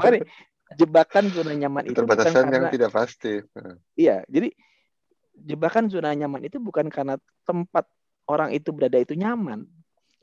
Makanya 0.00 0.24
jebakan 0.80 1.24
zona 1.30 1.52
nyaman 1.52 1.84
itu 1.86 2.00
keterbatasan 2.00 2.48
yang 2.48 2.72
tidak 2.72 2.90
pasti. 2.90 3.44
Iya, 3.94 4.24
jadi 4.26 4.50
jebakan 5.36 5.92
zona 5.92 6.16
nyaman 6.16 6.48
itu 6.48 6.56
bukan 6.58 6.88
karena 6.88 7.20
tempat 7.44 7.84
orang 8.24 8.56
itu 8.56 8.72
berada 8.72 8.96
itu 8.96 9.12
nyaman, 9.12 9.68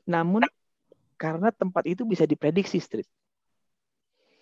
namun 0.04 0.42
karena 1.22 1.54
tempat 1.54 1.86
itu 1.86 2.02
bisa 2.02 2.26
diprediksi 2.26 2.82
street. 2.82 3.06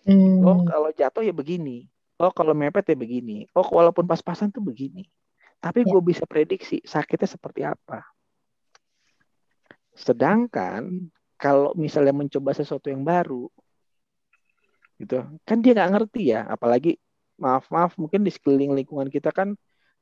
Hmm. 0.01 0.41
Oh 0.41 0.65
kalau 0.65 0.89
jatuh 0.89 1.21
ya 1.21 1.29
begini, 1.29 1.85
oh 2.17 2.33
kalau 2.33 2.57
mepet 2.57 2.89
ya 2.89 2.97
begini, 2.97 3.45
oh 3.53 3.69
walaupun 3.69 4.09
pas-pasan 4.09 4.49
tuh 4.49 4.65
begini. 4.65 5.05
Tapi 5.61 5.85
ya. 5.85 5.93
gue 5.93 6.01
bisa 6.01 6.25
prediksi 6.25 6.81
sakitnya 6.81 7.29
seperti 7.29 7.61
apa. 7.61 8.01
Sedangkan 9.93 11.05
kalau 11.37 11.77
misalnya 11.77 12.17
mencoba 12.17 12.57
sesuatu 12.57 12.89
yang 12.89 13.05
baru, 13.05 13.45
gitu, 14.97 15.21
kan 15.45 15.61
dia 15.61 15.77
nggak 15.77 15.91
ngerti 15.93 16.33
ya. 16.33 16.49
Apalagi 16.49 16.97
maaf 17.37 17.69
maaf 17.69 17.93
mungkin 18.01 18.25
di 18.25 18.33
sekeliling 18.33 18.73
lingkungan 18.73 19.05
kita 19.13 19.29
kan 19.29 19.53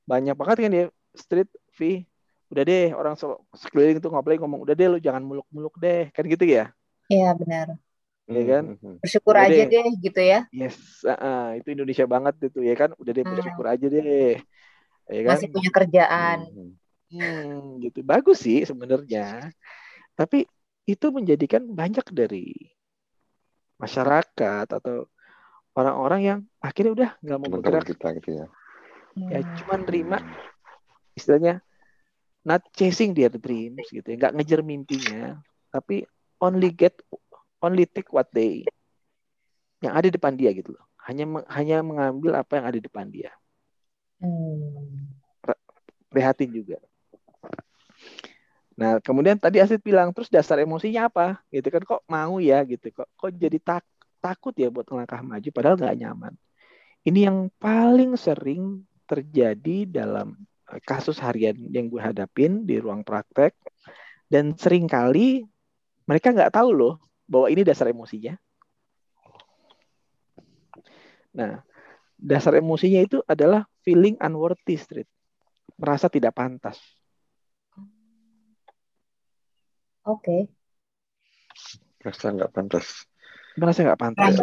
banyak 0.07 0.31
banget 0.39 0.57
kan 0.63 0.71
ya 0.71 0.85
street 1.11 1.51
V 1.75 2.07
udah 2.49 2.63
deh 2.65 2.85
orang 2.97 3.13
sekeliling 3.53 4.01
tuh 4.01 4.09
ngobrol 4.09 4.41
ngomong 4.41 4.65
udah 4.65 4.73
deh 4.73 4.87
lu 4.89 4.97
jangan 4.97 5.21
muluk-muluk 5.21 5.77
deh. 5.77 6.09
Kan 6.13 6.25
gitu 6.25 6.45
ya? 6.45 6.73
Iya 7.09 7.37
benar. 7.37 7.77
Iya 8.29 8.43
kan? 8.45 8.63
Hmm. 8.77 8.97
bersyukur 9.01 9.33
udah 9.33 9.45
aja 9.49 9.63
deh. 9.65 9.69
deh 9.69 9.87
gitu 10.01 10.21
ya. 10.21 10.39
Yes 10.53 10.77
uh, 11.05 11.13
uh, 11.13 11.45
itu 11.57 11.73
Indonesia 11.73 12.05
banget 12.05 12.33
itu 12.49 12.59
ya 12.65 12.75
kan? 12.77 12.89
Udah 12.97 13.11
deh 13.13 13.23
hmm. 13.25 13.33
bersyukur 13.33 13.65
aja 13.65 13.85
deh 13.85 14.37
ya 15.09 15.21
kan? 15.25 15.31
masih 15.37 15.49
punya 15.49 15.69
kerjaan. 15.73 16.37
Hmm. 16.49 16.71
hmm, 17.13 17.61
gitu. 17.85 17.99
Bagus 18.01 18.41
sih 18.41 18.65
sebenarnya. 18.65 19.53
Tapi 20.17 20.45
itu 20.89 21.07
menjadikan 21.13 21.69
banyak 21.69 22.05
dari 22.09 22.53
masyarakat 23.77 24.67
atau 24.67 25.05
orang-orang 25.77 26.21
yang 26.21 26.39
akhirnya 26.59 26.91
udah 26.91 27.09
nggak 27.21 27.37
mau 27.39 27.49
bergerak. 27.49 27.85
kita 27.87 28.07
gitu 28.19 28.29
ya. 28.41 28.45
Ya 29.29 29.39
cuma 29.63 29.75
nerima 29.79 30.17
istilahnya 31.17 31.63
not 32.43 32.63
chasing 32.75 33.11
their 33.11 33.31
dreams 33.33 33.83
gitu 33.91 34.05
ya, 34.05 34.15
nggak 34.15 34.33
ngejar 34.39 34.61
mimpinya, 34.63 35.39
tapi 35.69 36.07
only 36.39 36.71
get 36.71 36.95
only 37.59 37.83
take 37.83 38.09
what 38.15 38.27
they 38.31 38.63
yang 39.79 39.95
ada 39.95 40.11
di 40.11 40.15
depan 40.15 40.35
dia 40.35 40.51
gitu 40.51 40.75
loh. 40.75 40.85
Hanya 41.07 41.25
hanya 41.51 41.77
mengambil 41.81 42.37
apa 42.39 42.59
yang 42.59 42.65
ada 42.67 42.77
di 42.77 42.85
depan 42.85 43.07
dia. 43.07 43.31
Hmm. 44.19 45.07
Prihatin 46.11 46.51
juga. 46.51 46.77
Nah, 48.79 49.03
kemudian 49.03 49.35
tadi 49.35 49.59
Asit 49.59 49.83
bilang, 49.83 50.15
terus 50.15 50.31
dasar 50.31 50.55
emosinya 50.63 51.11
apa? 51.11 51.43
Gitu 51.51 51.67
kan, 51.67 51.83
kok 51.83 52.01
mau 52.07 52.39
ya 52.39 52.63
gitu, 52.63 52.87
kok 52.95 53.11
kok 53.11 53.29
jadi 53.35 53.59
tak, 53.59 53.83
takut 54.23 54.55
ya 54.55 54.71
buat 54.71 54.87
melangkah 54.87 55.19
maju, 55.19 55.49
padahal 55.51 55.75
nggak 55.75 55.97
nyaman. 55.99 56.33
Ini 57.03 57.27
yang 57.27 57.51
paling 57.59 58.15
sering 58.15 58.87
terjadi 59.03 59.83
dalam 59.83 60.35
kasus 60.85 61.17
harian 61.21 61.57
yang 61.73 61.89
gue 61.89 62.01
hadapin 62.01 62.65
di 62.65 62.77
ruang 62.77 63.01
praktek, 63.01 63.57
dan 64.29 64.53
sering 64.53 64.85
kali 64.85 65.45
mereka 66.05 66.33
nggak 66.33 66.53
tahu 66.53 66.69
loh 66.73 66.93
bahwa 67.29 67.49
ini 67.49 67.61
dasar 67.65 67.89
emosinya. 67.89 68.37
Nah, 71.33 71.61
dasar 72.17 72.57
emosinya 72.57 73.01
itu 73.05 73.21
adalah 73.29 73.65
feeling 73.85 74.17
unworthy, 74.17 74.77
street, 74.77 75.09
merasa 75.77 76.09
tidak 76.09 76.33
pantas 76.33 76.81
Oke. 80.09 80.25
Okay. 80.25 80.41
Merasa 82.01 82.25
nggak 82.33 82.51
pantas. 82.55 82.87
Merasa 83.53 83.79
nggak 83.85 83.99
pantas. 84.01 84.33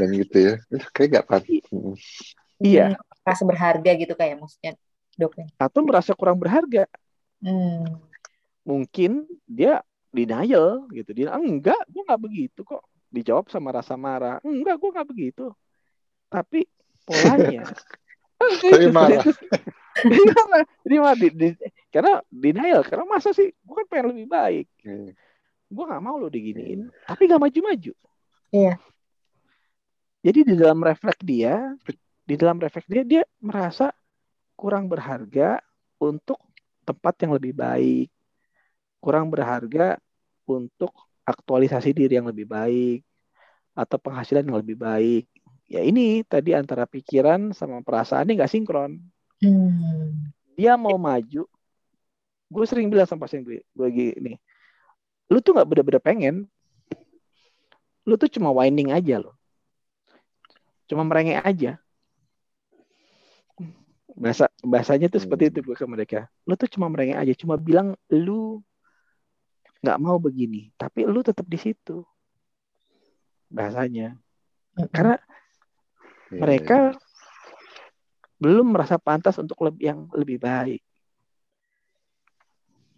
Dan 0.00 0.10
gitu 0.18 0.38
ya. 0.42 0.54
Kayak 0.90 1.08
nggak 1.14 1.26
pantas. 1.30 1.62
Iya. 2.58 2.98
Merasa 3.22 3.42
berharga 3.46 3.90
gitu 3.94 4.14
kayak 4.18 4.42
maksudnya 4.42 4.74
dok. 5.16 5.32
Atau 5.56 5.80
merasa 5.82 6.12
kurang 6.12 6.36
berharga. 6.36 6.84
Hmm. 7.40 8.00
Mungkin 8.62 9.24
dia 9.48 9.80
denial 10.12 10.88
gitu. 10.92 11.10
Dia 11.16 11.34
enggak, 11.36 11.80
gue 11.88 12.02
nggak 12.04 12.22
begitu 12.22 12.60
kok. 12.62 12.84
Dijawab 13.10 13.48
sama 13.48 13.72
rasa 13.72 13.96
marah. 13.96 14.38
Enggak, 14.44 14.76
gue 14.80 14.90
nggak 14.92 15.08
begitu. 15.08 15.46
Tapi 16.28 16.68
polanya. 17.04 17.64
Tapi 18.62 18.88
marah. 18.92 19.24
Jadi 20.84 20.96
mah 21.00 21.16
di, 21.16 21.28
di, 21.32 21.48
karena 21.88 22.20
denial 22.28 22.84
karena 22.84 23.08
masa 23.08 23.32
sih 23.32 23.48
gue 23.48 23.74
kan 23.74 23.86
pengen 23.88 24.06
lebih 24.12 24.26
baik. 24.28 24.66
Hmm. 24.84 25.10
Gue 25.66 25.84
nggak 25.88 26.02
mau 26.04 26.20
lo 26.20 26.28
diginiin, 26.28 26.86
hmm. 26.86 27.08
tapi 27.08 27.26
gak 27.26 27.42
maju-maju. 27.42 27.92
Iya. 28.54 28.74
Jadi 30.22 30.40
di 30.42 30.54
dalam 30.58 30.78
refleks 30.82 31.22
dia, 31.22 31.74
di 32.26 32.34
dalam 32.34 32.58
refleks 32.60 32.86
dia 32.86 33.02
dia 33.02 33.22
merasa 33.42 33.90
kurang 34.56 34.88
berharga 34.88 35.60
untuk 36.00 36.40
tempat 36.82 37.14
yang 37.22 37.36
lebih 37.36 37.52
baik, 37.52 38.08
kurang 38.98 39.28
berharga 39.28 40.00
untuk 40.48 40.90
aktualisasi 41.28 41.92
diri 41.92 42.16
yang 42.16 42.26
lebih 42.30 42.48
baik 42.48 43.04
atau 43.76 44.00
penghasilan 44.00 44.46
yang 44.48 44.58
lebih 44.58 44.80
baik. 44.80 45.28
Ya 45.66 45.82
ini 45.82 46.22
tadi 46.24 46.54
antara 46.54 46.88
pikiran 46.88 47.52
sama 47.52 47.82
perasaan 47.84 48.26
ini 48.30 48.40
nggak 48.40 48.50
sinkron. 48.50 49.02
Hmm. 49.42 50.32
Dia 50.56 50.78
mau 50.80 50.96
maju. 50.96 51.44
Gue 52.46 52.64
sering 52.64 52.88
bilang 52.88 53.10
sama 53.10 53.26
pasien 53.26 53.42
gue, 53.42 53.66
gue 53.66 53.88
gini, 53.90 54.38
lu 55.26 55.42
tuh 55.42 55.58
nggak 55.58 55.66
bener-bener 55.66 56.02
pengen. 56.02 56.36
Lu 58.06 58.14
tuh 58.14 58.30
cuma 58.30 58.54
whining 58.54 58.94
aja 58.94 59.18
loh. 59.18 59.34
Cuma 60.86 61.02
merengek 61.02 61.42
aja. 61.42 61.82
Bahasa 64.16 64.48
bahasanya 64.64 65.12
tuh 65.12 65.20
seperti 65.20 65.52
itu 65.52 65.60
gue 65.60 65.76
ke 65.76 65.84
mereka. 65.84 66.20
Lu 66.48 66.56
tuh 66.56 66.68
cuma 66.72 66.88
merengek 66.88 67.20
aja, 67.20 67.34
cuma 67.36 67.60
bilang 67.60 67.92
lu 68.08 68.64
nggak 69.84 70.00
mau 70.00 70.16
begini, 70.16 70.72
tapi 70.80 71.04
lu 71.04 71.20
tetap 71.20 71.44
di 71.44 71.60
situ. 71.60 72.00
Bahasanya. 73.52 74.16
Karena 74.90 75.20
iya, 76.32 76.40
mereka 76.40 76.96
iya 76.96 77.04
belum 78.36 78.76
merasa 78.76 79.00
pantas 79.00 79.40
untuk 79.40 79.56
lebih 79.64 79.82
yang 79.82 80.00
lebih 80.12 80.36
baik. 80.40 80.82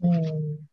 Hmm. 0.02 0.66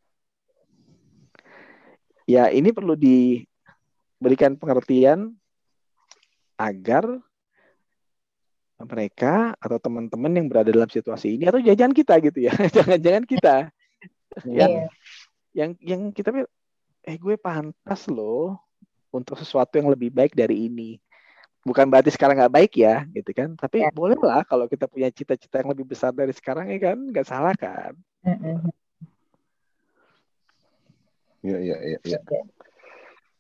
Ya, 2.25 2.49
ini 2.49 2.73
perlu 2.73 2.97
diberikan 2.97 4.57
pengertian 4.57 5.37
agar 6.57 7.05
mereka 8.83 9.55
atau 9.55 9.79
teman-teman 9.79 10.31
yang 10.35 10.47
berada 10.51 10.67
dalam 10.67 10.91
situasi 10.91 11.39
ini 11.39 11.47
atau 11.47 11.63
jajan 11.63 11.95
kita 11.95 12.19
gitu 12.19 12.51
ya, 12.51 12.53
jangan-jangan 12.75 13.23
kita. 13.23 13.55
Yang 14.43 14.71
yeah. 14.71 14.87
yang 15.55 15.69
yang 15.79 16.01
kita 16.11 16.35
eh 17.05 17.15
gue 17.15 17.35
pantas 17.39 18.11
loh 18.11 18.59
untuk 19.15 19.39
sesuatu 19.39 19.79
yang 19.79 19.87
lebih 19.87 20.11
baik 20.11 20.35
dari 20.35 20.67
ini. 20.67 20.99
Bukan 21.65 21.87
berarti 21.89 22.13
sekarang 22.13 22.37
nggak 22.37 22.53
baik 22.53 22.73
ya 22.75 23.07
gitu 23.15 23.31
kan. 23.31 23.55
Tapi 23.55 23.87
ya. 23.87 23.89
boleh 23.95 24.19
lah 24.19 24.43
kalau 24.43 24.67
kita 24.67 24.91
punya 24.91 25.07
cita-cita 25.09 25.63
yang 25.63 25.71
lebih 25.71 25.87
besar 25.87 26.11
dari 26.11 26.35
sekarang 26.35 26.67
ya 26.69 26.91
kan? 26.91 26.97
Nggak 26.99 27.25
salah 27.25 27.55
kan? 27.55 27.95
Iya 31.45 31.57
iya 31.61 31.77
iya 31.95 31.99
ya. 32.03 32.19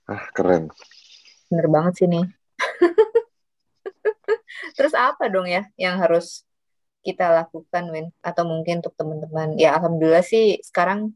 ah 0.07 0.23
keren. 0.31 0.71
Bener 1.51 1.67
banget 1.69 1.93
sih 2.01 2.07
nih 2.09 2.25
terus 4.77 4.93
apa 4.95 5.27
dong 5.27 5.47
ya 5.49 5.67
yang 5.75 5.99
harus 5.99 6.43
kita 7.05 7.29
lakukan 7.29 7.85
Win 7.93 8.07
atau 8.25 8.43
mungkin 8.49 8.81
untuk 8.81 8.97
teman-teman 8.97 9.55
ya 9.61 9.77
alhamdulillah 9.77 10.25
sih 10.25 10.57
sekarang 10.65 11.13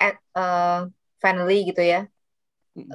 at 0.00 0.16
uh, 0.32 0.88
finally 1.20 1.68
gitu 1.68 1.84
ya 1.84 2.08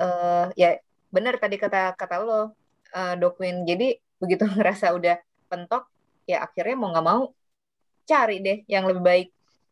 uh, 0.02 0.50
ya 0.58 0.82
benar 1.14 1.38
tadi 1.38 1.56
kata 1.62 1.94
kata 1.96 2.22
lo 2.22 2.58
uh, 2.94 3.16
Dokwin. 3.18 3.66
Jadi 3.66 3.98
begitu 4.22 4.44
ngerasa 4.54 4.94
udah 4.96 5.18
pentok, 5.48 5.88
ya 6.28 6.44
akhirnya 6.46 6.76
mau 6.78 6.90
nggak 6.94 7.08
mau 7.08 7.32
cari 8.08 8.38
deh 8.40 8.58
yang 8.70 8.88
lebih 8.88 9.04
baik. 9.04 9.28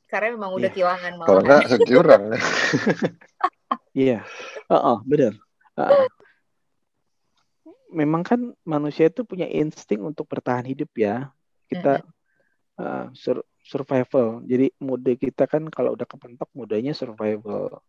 Karena 0.05 0.37
memang 0.37 0.51
udah 0.53 0.69
yeah. 0.69 0.73
kehilangan 0.73 1.11
mau. 1.17 1.27
Kalau 1.27 1.41
nggak 1.43 1.63
sejurang. 1.71 2.23
Iya, 3.95 4.27
oh, 4.67 4.99
benar. 5.07 5.39
Uh, 5.79 6.03
memang 7.93 8.21
kan 8.25 8.39
manusia 8.65 9.09
itu 9.09 9.21
punya 9.25 9.45
insting 9.49 10.01
untuk 10.01 10.25
bertahan 10.29 10.65
hidup 10.65 10.89
ya. 10.97 11.29
Kita 11.69 12.05
uh, 12.79 13.05
sur 13.13 13.41
survival. 13.65 14.45
Jadi 14.45 14.69
mode 14.77 15.17
kita 15.17 15.49
kan 15.49 15.65
kalau 15.73 15.97
udah 15.97 16.05
kepentok 16.05 16.49
modenya 16.53 16.93
survival. 16.93 17.81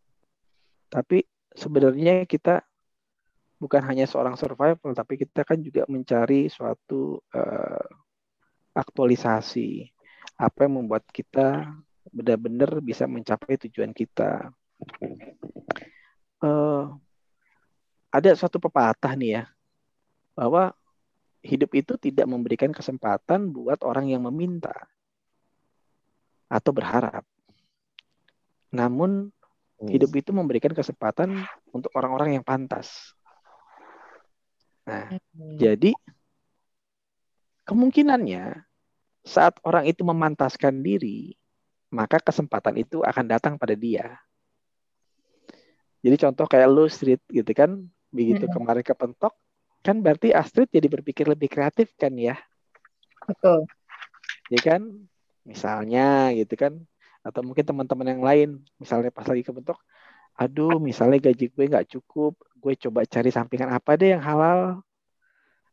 Tapi 0.89 1.27
sebenarnya 1.53 2.25
kita 2.25 2.65
bukan 3.57 3.83
hanya 3.89 4.05
seorang 4.05 4.37
survival, 4.37 4.93
tapi 4.93 5.17
kita 5.17 5.45
kan 5.45 5.61
juga 5.61 5.89
mencari 5.89 6.49
suatu 6.53 7.21
uh, 7.33 7.89
aktualisasi 8.77 9.89
apa 10.37 10.69
yang 10.69 10.85
membuat 10.85 11.09
kita 11.09 11.65
benar-benar 12.13 12.85
bisa 12.85 13.09
mencapai 13.09 13.57
tujuan 13.69 13.97
kita. 13.97 14.53
Uh, 16.45 16.93
ada 18.13 18.37
suatu 18.37 18.61
pepatah 18.61 19.17
nih 19.17 19.41
ya, 19.41 19.43
bahwa 20.37 20.77
hidup 21.41 21.73
itu 21.73 21.97
tidak 21.97 22.29
memberikan 22.29 22.71
kesempatan 22.71 23.51
buat 23.51 23.81
orang 23.83 24.13
yang 24.13 24.29
meminta 24.29 24.75
atau 26.47 26.71
berharap. 26.71 27.25
Namun 28.75 29.33
hmm. 29.81 29.89
hidup 29.89 30.13
itu 30.13 30.31
memberikan 30.37 30.77
kesempatan 30.77 31.49
untuk 31.73 31.91
orang-orang 31.97 32.39
yang 32.39 32.45
pantas. 32.45 33.17
Nah, 34.87 35.11
hmm. 35.11 35.57
jadi 35.59 35.91
kemungkinannya 37.67 38.63
saat 39.27 39.59
orang 39.67 39.91
itu 39.91 40.07
memantaskan 40.07 40.85
diri, 40.87 41.35
maka 41.91 42.23
kesempatan 42.23 42.79
itu 42.79 43.03
akan 43.03 43.27
datang 43.27 43.55
pada 43.59 43.75
dia. 43.75 44.23
Jadi 46.07 46.23
contoh 46.23 46.47
kayak 46.47 46.71
lu 46.71 46.87
Street 46.87 47.19
gitu 47.27 47.51
kan, 47.51 47.83
begitu 48.15 48.47
hmm. 48.47 48.55
kemarin 48.55 48.87
kepentok, 48.87 49.35
kan 49.87 50.03
berarti 50.03 50.35
Astrid 50.35 50.67
jadi 50.75 50.91
berpikir 50.91 51.31
lebih 51.31 51.47
kreatif 51.47 51.95
kan 51.95 52.11
ya? 52.19 52.35
Betul. 53.23 53.71
Ya 54.51 54.61
kan, 54.63 55.07
misalnya 55.47 56.35
gitu 56.35 56.59
kan, 56.59 56.83
atau 57.23 57.47
mungkin 57.47 57.63
teman-teman 57.63 58.11
yang 58.11 58.23
lain, 58.27 58.49
misalnya 58.83 59.15
pas 59.15 59.27
lagi 59.31 59.47
kepentok, 59.47 59.79
aduh 60.35 60.83
misalnya 60.83 61.23
gaji 61.23 61.55
gue 61.55 61.65
nggak 61.71 61.87
cukup, 61.95 62.35
gue 62.59 62.75
coba 62.83 63.07
cari 63.07 63.31
sampingan 63.31 63.71
apa 63.71 63.95
deh 63.95 64.19
yang 64.19 64.23
halal 64.27 64.83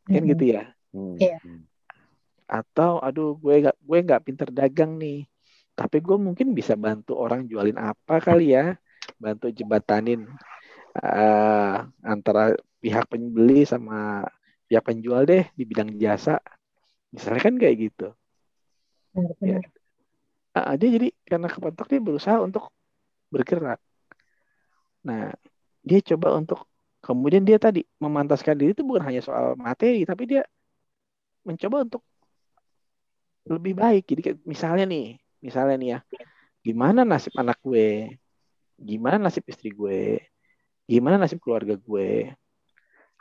kan 0.08 0.22
hmm. 0.24 0.30
gitu 0.36 0.44
ya 0.54 0.64
hmm. 0.92 1.18
yeah. 1.20 1.40
atau 2.46 3.00
aduh 3.00 3.40
gue 3.40 3.66
nggak 3.66 3.78
gue 3.80 3.98
nggak 4.04 4.24
pinter 4.24 4.48
dagang 4.52 5.00
nih 5.00 5.26
tapi 5.74 6.04
gue 6.04 6.18
mungkin 6.20 6.54
bisa 6.54 6.78
bantu 6.78 7.18
orang 7.18 7.48
jualin 7.50 7.80
apa 7.80 8.22
kali 8.22 8.54
ya 8.54 8.78
bantu 9.18 9.50
jembatanin 9.50 10.28
uh, 11.00 11.88
antara 12.04 12.54
pihak 12.84 13.08
pembeli 13.08 13.64
sama 13.64 14.28
pihak 14.68 14.84
penjual 14.84 15.24
deh 15.24 15.48
di 15.56 15.64
bidang 15.64 15.96
jasa 15.96 16.44
misalnya 17.16 17.42
kan 17.42 17.56
kayak 17.56 17.76
gitu 17.80 18.08
benar, 19.16 19.34
benar. 19.40 19.64
Ya. 19.64 20.60
uh, 20.60 20.76
dia 20.76 20.90
jadi 20.92 21.08
karena 21.24 21.48
kepentok 21.48 21.88
dia 21.88 22.02
berusaha 22.04 22.38
untuk 22.44 22.70
bergerak. 23.34 23.82
Nah, 25.02 25.34
dia 25.82 26.00
coba 26.06 26.38
untuk 26.38 26.70
kemudian 27.02 27.42
dia 27.42 27.58
tadi 27.58 27.82
memantaskan 27.98 28.56
diri 28.56 28.72
itu 28.78 28.86
bukan 28.86 29.10
hanya 29.10 29.26
soal 29.26 29.58
materi, 29.58 30.06
tapi 30.06 30.30
dia 30.30 30.46
mencoba 31.42 31.84
untuk 31.84 32.06
lebih 33.50 33.74
baik. 33.76 34.04
Jadi 34.06 34.22
misalnya 34.46 34.86
nih, 34.86 35.18
misalnya 35.42 35.76
nih 35.82 35.90
ya, 35.98 36.00
gimana 36.64 37.02
nasib 37.04 37.34
anak 37.36 37.60
gue, 37.60 38.14
gimana 38.80 39.18
nasib 39.20 39.44
istri 39.50 39.74
gue, 39.74 40.22
gimana 40.88 41.20
nasib 41.20 41.42
keluarga 41.44 41.76
gue. 41.76 42.32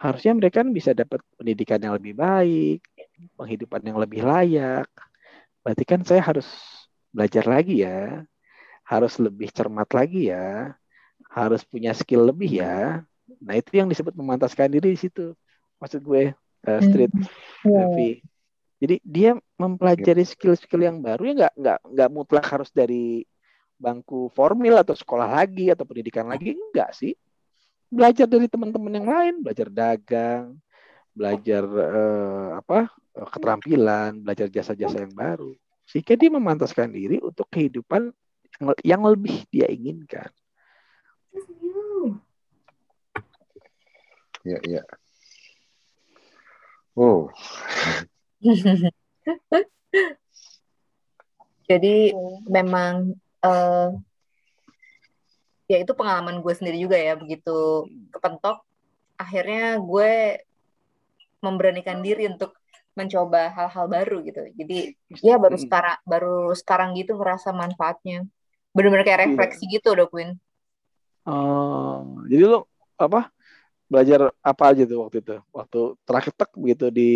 Harusnya 0.03 0.35
mereka 0.35 0.67
kan 0.67 0.75
bisa 0.75 0.91
dapat 0.91 1.23
pendidikan 1.39 1.79
yang 1.79 1.95
lebih 1.95 2.19
baik, 2.19 2.83
penghidupan 3.39 3.87
yang 3.87 4.03
lebih 4.03 4.27
layak. 4.27 4.91
Berarti 5.63 5.85
kan 5.87 6.03
saya 6.03 6.27
harus 6.27 6.51
belajar 7.15 7.47
lagi 7.47 7.87
ya, 7.87 8.27
harus 8.83 9.23
lebih 9.23 9.55
cermat 9.55 9.87
lagi 9.95 10.35
ya, 10.35 10.75
harus 11.31 11.63
punya 11.63 11.95
skill 11.95 12.27
lebih 12.35 12.51
ya. 12.51 13.07
Nah 13.39 13.55
itu 13.55 13.79
yang 13.79 13.87
disebut 13.87 14.11
memantaskan 14.19 14.75
diri 14.75 14.99
di 14.99 14.99
situ. 14.99 15.39
Maksud 15.79 16.03
gue 16.03 16.35
uh, 16.67 16.81
street 16.83 17.13
yeah. 17.63 18.19
Jadi 18.83 18.99
dia 19.07 19.31
mempelajari 19.55 20.27
skill-skill 20.27 20.83
yang 20.83 20.99
baru 20.99 21.31
ya 21.31 21.35
nggak 21.39 21.55
nggak 21.55 21.79
nggak 21.95 22.11
mutlak 22.11 22.47
harus 22.51 22.75
dari 22.75 23.23
bangku 23.79 24.27
formil 24.35 24.75
atau 24.75 24.99
sekolah 24.99 25.31
lagi 25.39 25.71
atau 25.71 25.87
pendidikan 25.87 26.27
lagi 26.27 26.59
enggak 26.59 26.91
sih. 26.91 27.15
Belajar 27.93 28.25
dari 28.25 28.49
teman-teman 28.49 28.97
yang 28.97 29.05
lain, 29.05 29.35
belajar 29.45 29.69
dagang, 29.69 30.57
belajar 31.13 31.61
uh, 31.69 32.57
apa 32.57 32.89
eh, 32.89 33.29
keterampilan, 33.29 34.25
belajar 34.25 34.49
jasa-jasa 34.49 35.05
yang 35.05 35.13
baru. 35.13 35.53
Sehingga 35.85 36.17
dia 36.17 36.33
memantaskan 36.33 36.89
diri 36.89 37.21
untuk 37.21 37.45
kehidupan 37.53 38.09
yang 38.81 39.05
lebih 39.05 39.45
dia 39.53 39.69
inginkan. 39.69 40.33
Ya, 44.43 44.59
ya. 44.65 44.83
Oh. 46.97 47.31
Jadi 51.71 52.13
memang 52.51 53.17
uh, 53.41 53.97
ya 55.73 55.81
itu 55.81 55.97
pengalaman 55.97 56.45
gue 56.45 56.53
sendiri 56.53 56.77
juga 56.77 57.01
ya 57.01 57.17
begitu 57.17 57.89
kepentok 58.13 58.61
akhirnya 59.17 59.81
gue 59.81 60.43
memberanikan 61.43 62.05
diri 62.05 62.29
untuk 62.29 62.55
mencoba 62.93 63.49
hal-hal 63.53 63.87
baru 63.89 64.21
gitu. 64.23 64.43
Jadi 64.53 64.95
ya 65.25 65.41
baru 65.41 65.57
hmm. 65.57 65.65
sekarang 65.65 65.99
baru 66.05 66.39
sekarang 66.53 66.89
gitu 66.97 67.17
ngerasa 67.17 67.51
manfaatnya. 67.51 68.29
Benar-benar 68.73 69.05
kayak 69.05 69.19
iya. 69.21 69.25
refleksi 69.29 69.65
gitu, 69.69 69.93
Dok 69.93 70.13
Win. 70.17 70.37
Oh, 71.29 72.19
jadi 72.27 72.49
lo 72.49 72.67
apa 72.97 73.31
belajar 73.87 74.33
apa 74.41 74.63
aja 74.73 74.83
tuh 74.85 75.09
waktu 75.09 75.25
itu? 75.25 75.37
Waktu 75.53 75.81
terakhir 76.05 76.33
tek 76.37 76.51
begitu 76.57 76.87
di 76.89 77.13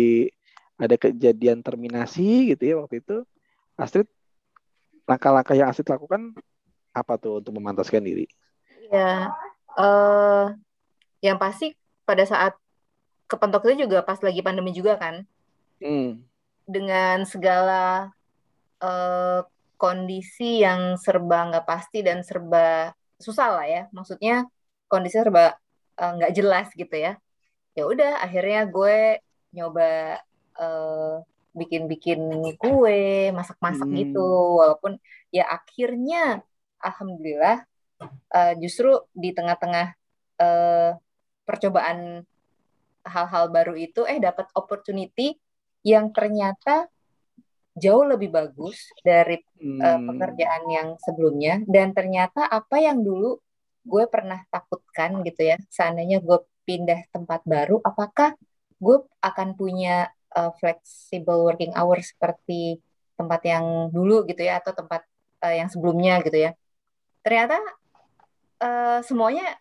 ada 0.77 0.93
kejadian 0.97 1.61
terminasi 1.65 2.53
gitu 2.53 2.63
ya 2.63 2.75
waktu 2.77 3.01
itu. 3.01 3.25
Astrid 3.77 4.09
langkah-langkah 5.05 5.53
yang 5.53 5.69
Astrid 5.69 5.89
lakukan 5.89 6.33
apa 6.93 7.13
tuh 7.21 7.41
untuk 7.41 7.53
memantaskan 7.57 8.01
diri? 8.01 8.25
Ya, 8.87 9.31
uh, 9.75 10.55
yang 11.19 11.37
pasti 11.37 11.75
pada 12.07 12.23
saat 12.23 12.55
kepentok 13.27 13.67
itu 13.67 13.87
juga 13.87 14.03
pas 14.03 14.19
lagi 14.23 14.39
pandemi 14.39 14.71
juga 14.71 14.95
kan. 14.95 15.27
Hmm. 15.83 16.23
Dengan 16.63 17.27
segala 17.27 18.11
uh, 18.79 19.43
kondisi 19.77 20.63
yang 20.63 20.95
serba 20.95 21.51
nggak 21.51 21.67
pasti 21.67 22.01
dan 22.01 22.23
serba 22.23 22.95
susah 23.19 23.59
lah 23.61 23.65
ya. 23.67 23.83
Maksudnya 23.91 24.47
kondisi 24.87 25.19
serba 25.19 25.59
Eh, 25.97 26.11
nggak 26.13 26.29
uh, 26.33 26.35
jelas 26.37 26.67
gitu 26.77 26.93
ya 26.93 27.17
ya 27.73 27.83
udah 27.89 28.21
akhirnya 28.21 28.69
gue 28.69 29.17
nyoba 29.49 30.21
uh, 30.61 31.25
bikin-bikin 31.57 32.21
kue 32.61 33.33
masak-masak 33.33 33.89
hmm. 33.89 33.97
gitu 34.05 34.29
walaupun 34.61 35.01
ya 35.33 35.49
akhirnya 35.49 36.45
alhamdulillah 36.77 37.65
uh, 38.03 38.53
justru 38.61 38.93
di 39.13 39.33
tengah-tengah 39.33 39.87
uh, 40.41 40.91
percobaan 41.47 42.23
hal-hal 43.07 43.45
baru 43.47 43.73
itu 43.79 44.03
eh 44.03 44.19
dapat 44.19 44.51
opportunity 44.51 45.39
yang 45.87 46.11
ternyata 46.11 46.91
jauh 47.77 48.03
lebih 48.03 48.33
bagus 48.33 48.91
dari 49.05 49.39
hmm. 49.39 49.79
uh, 49.79 49.99
pekerjaan 50.11 50.63
yang 50.67 50.87
sebelumnya 50.99 51.61
dan 51.69 51.93
ternyata 51.93 52.49
apa 52.49 52.81
yang 52.81 52.99
dulu 53.05 53.39
gue 53.87 54.03
pernah 54.11 54.43
takutkan 54.51 55.23
gitu 55.23 55.47
ya 55.47 55.57
seandainya 55.71 56.19
gue 56.19 56.43
pindah 56.67 57.07
tempat 57.15 57.47
baru 57.47 57.79
apakah 57.79 58.35
gue 58.77 58.97
akan 59.23 59.55
punya 59.55 60.11
uh, 60.35 60.51
flexible 60.59 61.47
working 61.47 61.71
hour 61.71 61.95
seperti 62.03 62.83
tempat 63.15 63.41
yang 63.47 63.89
dulu 63.89 64.27
gitu 64.27 64.43
ya 64.43 64.59
atau 64.59 64.75
tempat 64.75 65.07
uh, 65.41 65.55
yang 65.55 65.71
sebelumnya 65.71 66.19
gitu 66.27 66.49
ya 66.49 66.51
ternyata 67.23 67.57
uh, 68.61 68.99
semuanya 69.05 69.57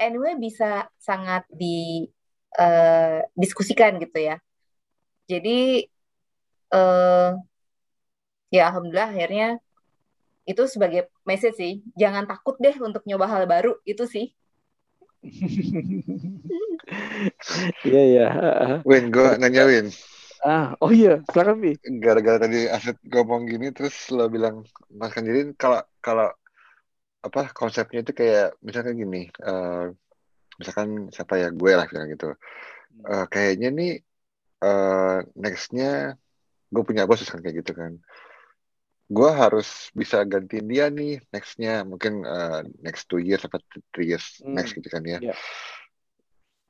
anyway 0.00 0.34
bisa 0.38 0.88
sangat 0.96 1.44
di 1.52 2.08
uh, 2.56 3.22
diskusikan 3.36 4.00
gitu 4.00 4.18
ya. 4.18 4.36
Jadi 5.30 5.86
uh, 6.74 7.38
ya 8.50 8.62
alhamdulillah 8.72 9.14
akhirnya 9.14 9.48
itu 10.48 10.62
sebagai 10.66 11.12
message 11.22 11.56
sih. 11.60 11.72
Jangan 11.94 12.26
takut 12.26 12.58
deh 12.58 12.74
untuk 12.82 13.06
nyoba 13.06 13.30
hal 13.30 13.44
baru 13.46 13.78
itu 13.86 14.08
sih. 14.08 14.34
Iya 17.84 18.02
iya. 18.08 18.28
Win 18.88 19.12
gue 19.12 19.36
nanya 19.38 19.68
Win. 19.68 19.92
Ah 20.40 20.72
oh 20.80 20.88
iya 20.88 21.20
silakan 21.28 21.60
bi. 21.60 21.76
Gara-gara 22.00 22.40
tadi 22.40 22.64
Aset 22.66 22.96
ngomong 23.04 23.44
gini 23.44 23.70
terus 23.76 24.08
lo 24.08 24.26
bilang 24.32 24.64
makan 24.88 25.22
diri 25.28 25.40
kalau 25.60 25.84
kalau 26.00 26.32
apa 27.20 27.52
konsepnya 27.52 28.00
itu 28.00 28.12
kayak 28.16 28.56
misalkan 28.64 28.96
gini 28.96 29.28
uh, 29.44 29.92
misalkan 30.56 31.12
siapa 31.12 31.36
ya 31.36 31.48
gue 31.52 31.72
lah 31.76 31.84
bilang 31.88 32.08
gitu 32.08 32.32
uh, 33.04 33.24
kayaknya 33.28 33.68
nih 33.72 33.92
uh, 34.64 35.20
nextnya 35.36 36.16
gue 36.72 36.82
punya 36.84 37.04
bos 37.04 37.20
kan 37.24 37.40
kayak 37.44 37.60
gitu 37.64 37.72
kan 37.76 38.00
gue 39.10 39.30
harus 39.34 39.90
bisa 39.90 40.22
gantiin 40.22 40.70
dia 40.70 40.86
nih 40.86 41.18
nextnya 41.34 41.82
mungkin 41.82 42.22
uh, 42.22 42.62
next 42.80 43.10
two 43.10 43.18
years 43.18 43.42
atau 43.42 43.58
three 43.90 44.14
years 44.14 44.38
hmm. 44.40 44.54
next 44.54 44.72
gitu 44.72 44.86
kan 44.86 45.02
ya 45.02 45.18
yeah. 45.18 45.36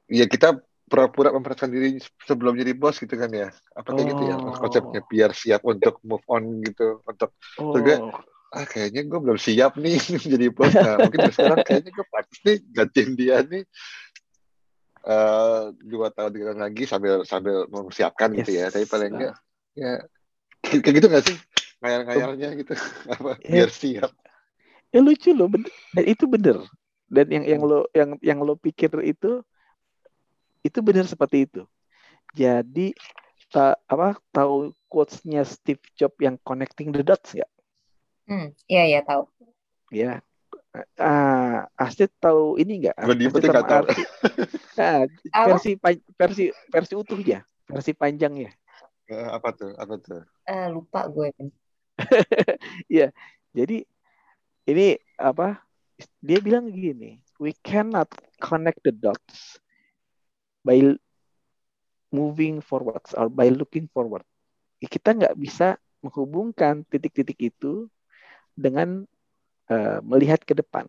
ya 0.09 0.25
kita 0.25 0.57
pura-pura 0.91 1.31
memperhatikan 1.31 1.71
diri 1.71 2.03
sebelum 2.27 2.59
jadi 2.59 2.75
bos 2.75 2.99
gitu 2.99 3.15
kan 3.15 3.31
ya 3.31 3.55
apa 3.79 3.89
kayak 3.95 4.03
oh. 4.03 4.11
gitu 4.11 4.23
ya 4.27 4.37
oh. 4.41 4.57
konsepnya 4.59 5.01
biar 5.07 5.31
siap 5.31 5.63
untuk 5.63 6.03
move 6.03 6.25
on 6.27 6.59
gitu 6.67 6.99
untuk 7.07 7.31
oh. 7.63 7.77
juga 7.77 8.11
ah 8.51 8.67
kayaknya 8.67 9.07
gue 9.07 9.19
belum 9.23 9.39
siap 9.39 9.79
nih 9.79 9.99
jadi 10.35 10.51
bos 10.51 10.75
nah 10.75 10.99
mungkin 10.99 11.31
sekarang 11.31 11.63
kayaknya 11.63 11.91
gue 11.95 12.07
pasti 12.11 12.53
gantiin 12.75 13.11
dia 13.15 13.47
nih 13.47 13.63
uh, 15.07 15.73
dua 15.81 16.13
tahun 16.13 16.31
tiga 16.35 16.45
tahun 16.53 16.61
lagi 16.61 16.85
sambil 16.85 17.25
sambil 17.25 17.65
mempersiapkan 17.69 18.33
yes. 18.35 18.39
gitu 18.45 18.51
ya. 18.61 18.67
Tapi 18.69 18.87
paling 18.89 19.11
enggak 19.17 19.37
ya 19.79 19.93
kayak 20.67 20.95
gitu 21.01 21.07
gak 21.09 21.25
sih? 21.25 21.37
Ngayal-ngayalnya 21.81 22.49
gitu. 22.61 22.75
Apa 23.15 23.41
ya. 23.41 23.65
biar 23.65 23.71
siap. 23.73 24.13
ya 24.91 24.99
lucu 24.99 25.31
loh 25.31 25.47
bener. 25.47 25.71
dan 25.95 26.05
itu 26.05 26.25
bener. 26.27 26.59
Dan 27.11 27.27
yang 27.31 27.45
yang 27.47 27.63
lo 27.63 27.81
yang 27.95 28.11
yang 28.23 28.39
lo 28.43 28.59
pikir 28.59 28.91
itu 29.07 29.43
itu 30.67 30.79
benar 30.83 31.07
seperti 31.07 31.47
itu. 31.47 31.63
Jadi 32.35 32.95
ta, 33.51 33.75
apa 33.91 34.19
tahu 34.31 34.71
quotesnya 34.87 35.43
Steve 35.43 35.83
Jobs 35.99 36.19
yang 36.23 36.39
connecting 36.47 36.95
the 36.95 37.03
dots 37.03 37.35
ya 37.35 37.47
hmm 38.31 38.55
iya 38.71 38.83
iya 38.87 39.01
tahu 39.03 39.27
ya 39.91 40.23
Ah, 40.95 41.67
Astrid 41.75 42.15
tahu 42.23 42.55
ini 42.55 42.79
enggak? 42.79 42.95
Astrid 42.95 43.43
sama 43.43 43.67
tahu. 43.67 43.85
ah, 44.79 45.03
versi 45.51 45.75
versi 46.15 46.45
versi 46.71 46.95
utuhnya, 46.95 47.43
versi 47.67 47.91
panjangnya. 47.91 48.55
Uh, 49.11 49.35
apa 49.35 49.51
tuh? 49.51 49.75
Apa 49.75 49.99
tuh? 49.99 50.23
Uh, 50.47 50.67
lupa 50.71 51.11
gue. 51.11 51.35
Iya. 52.87 53.11
Jadi 53.51 53.83
ini 54.71 54.95
apa? 55.19 55.59
Dia 56.23 56.39
bilang 56.39 56.71
gini, 56.71 57.19
we 57.43 57.51
cannot 57.67 58.07
connect 58.39 58.81
the 58.87 58.95
dots 58.95 59.59
by 60.63 60.79
moving 62.15 62.63
forward 62.63 63.03
or 63.19 63.27
by 63.27 63.51
looking 63.51 63.91
forward. 63.91 64.23
Kita 64.79 65.19
nggak 65.19 65.35
bisa 65.35 65.77
menghubungkan 66.01 66.87
titik-titik 66.87 67.53
itu 67.53 67.91
dengan 68.61 69.09
uh, 69.73 69.99
melihat 70.05 70.45
ke 70.45 70.53
depan. 70.53 70.85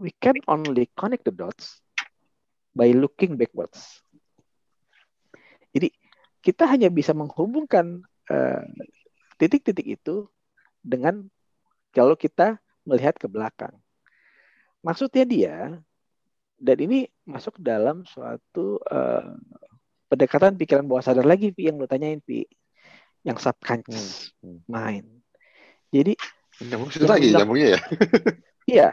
We 0.00 0.16
can 0.16 0.40
only 0.48 0.88
connect 0.96 1.28
the 1.28 1.34
dots 1.36 1.84
by 2.72 2.90
looking 2.96 3.36
backwards. 3.36 4.02
Jadi 5.70 5.92
kita 6.42 6.66
hanya 6.66 6.90
bisa 6.90 7.14
menghubungkan 7.14 8.02
eh, 8.26 8.62
titik-titik 9.38 9.86
itu 9.86 10.26
dengan 10.82 11.30
kalau 11.94 12.18
kita 12.18 12.58
melihat 12.82 13.14
ke 13.16 13.30
belakang. 13.30 13.72
Maksudnya 14.84 15.24
dia, 15.24 15.56
dan 16.60 16.76
ini 16.82 17.08
masuk 17.24 17.56
dalam 17.56 18.04
suatu 18.04 18.76
uh, 18.92 19.32
pendekatan 20.12 20.60
pikiran 20.60 20.84
bawah 20.84 21.00
sadar 21.00 21.24
lagi, 21.24 21.50
Pi, 21.50 21.72
yang 21.72 21.80
lo 21.80 21.88
tanyain, 21.88 22.20
Pi. 22.20 22.44
Yang 23.24 23.38
subconscious 23.48 24.36
hmm. 24.40 24.60
hmm. 24.60 24.60
mind. 24.68 25.08
Jadi, 25.90 26.12
nyambung 26.60 26.90
lagi, 27.08 27.28
nyambungnya 27.32 27.68
ya? 27.74 27.80
iya. 28.76 28.88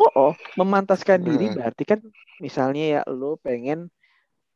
Oh, 0.00 0.32
oh, 0.32 0.32
memantaskan 0.56 1.20
diri 1.20 1.52
hmm. 1.52 1.56
berarti 1.60 1.84
kan 1.84 2.00
misalnya 2.40 2.84
ya 2.88 3.00
lo 3.04 3.36
pengen 3.36 3.92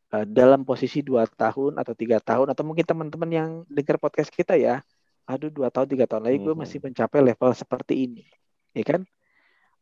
uh, 0.08 0.24
dalam 0.24 0.64
posisi 0.64 1.04
dua 1.04 1.28
tahun 1.28 1.76
atau 1.76 1.92
tiga 1.92 2.16
tahun 2.16 2.48
atau 2.56 2.64
mungkin 2.64 2.88
teman-teman 2.88 3.30
yang 3.30 3.50
dengar 3.68 4.00
podcast 4.00 4.32
kita 4.32 4.56
ya, 4.56 4.80
aduh 5.28 5.52
dua 5.52 5.68
tahun 5.68 5.92
tiga 5.92 6.08
tahun 6.08 6.32
lagi 6.32 6.38
gue 6.40 6.54
masih 6.56 6.78
hmm. 6.80 6.86
mencapai 6.90 7.20
level 7.20 7.50
seperti 7.52 7.94
ini, 8.08 8.24
ya 8.72 8.84
kan? 8.88 9.02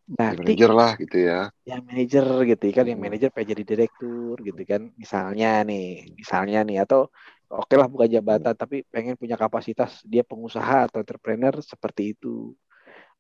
Berarti 0.03 0.43
manajer 0.43 0.73
lah 0.75 0.93
gitu 0.99 1.17
ya. 1.23 1.41
Yang 1.63 1.83
manajer 1.87 2.27
gitu 2.51 2.65
kan, 2.75 2.85
yang 2.91 2.99
hmm. 2.99 3.07
manajer 3.07 3.29
pengen 3.31 3.49
jadi 3.55 3.63
direktur 3.63 4.35
gitu 4.43 4.63
kan. 4.67 4.83
Misalnya 4.99 5.63
nih, 5.63 6.11
misalnya 6.19 6.59
nih 6.67 6.83
atau 6.83 7.07
oke 7.53 7.69
okay 7.69 7.77
lah 7.77 7.87
bukan 7.87 8.09
jabatan 8.09 8.57
tapi 8.57 8.83
pengen 8.89 9.21
punya 9.21 9.37
kapasitas 9.37 10.01
dia 10.09 10.25
pengusaha 10.25 10.89
atau 10.89 11.05
entrepreneur 11.05 11.53
seperti 11.61 12.17
itu. 12.17 12.57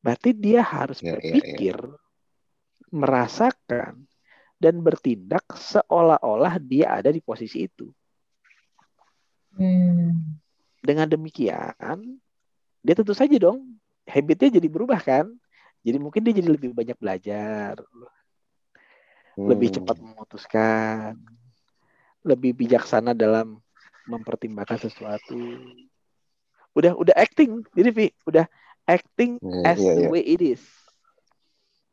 Berarti 0.02 0.34
dia 0.34 0.64
harus 0.64 0.98
ya, 0.98 1.14
berpikir 1.14 1.76
ya, 1.78 1.92
ya 1.92 2.00
merasakan 2.92 4.04
dan 4.60 4.78
bertindak 4.84 5.42
seolah-olah 5.56 6.60
dia 6.60 7.00
ada 7.00 7.08
di 7.08 7.24
posisi 7.24 7.66
itu. 7.66 7.88
Hmm. 9.56 10.38
Dengan 10.78 11.08
demikian, 11.08 12.20
dia 12.84 12.94
tentu 12.94 13.16
saja 13.16 13.34
dong 13.40 13.80
habitnya 14.04 14.60
jadi 14.60 14.68
berubah 14.68 15.00
kan. 15.00 15.26
Jadi 15.82 15.98
mungkin 15.98 16.22
dia 16.22 16.34
jadi 16.36 16.46
lebih 16.46 16.70
banyak 16.78 16.94
belajar, 16.94 17.82
hmm. 19.34 19.50
lebih 19.50 19.74
cepat 19.74 19.98
memutuskan, 19.98 21.18
lebih 22.22 22.54
bijaksana 22.54 23.18
dalam 23.18 23.58
mempertimbangkan 24.08 24.78
sesuatu. 24.78 25.38
Udah 26.72 26.96
udah 26.96 27.14
acting, 27.14 27.62
jadi 27.76 27.90
Vi, 27.92 28.06
udah 28.24 28.48
acting 28.88 29.36
yeah, 29.38 29.72
as 29.74 29.78
yeah, 29.78 29.94
the 29.98 30.04
yeah. 30.08 30.12
way 30.12 30.22
it 30.24 30.40
is, 30.40 30.62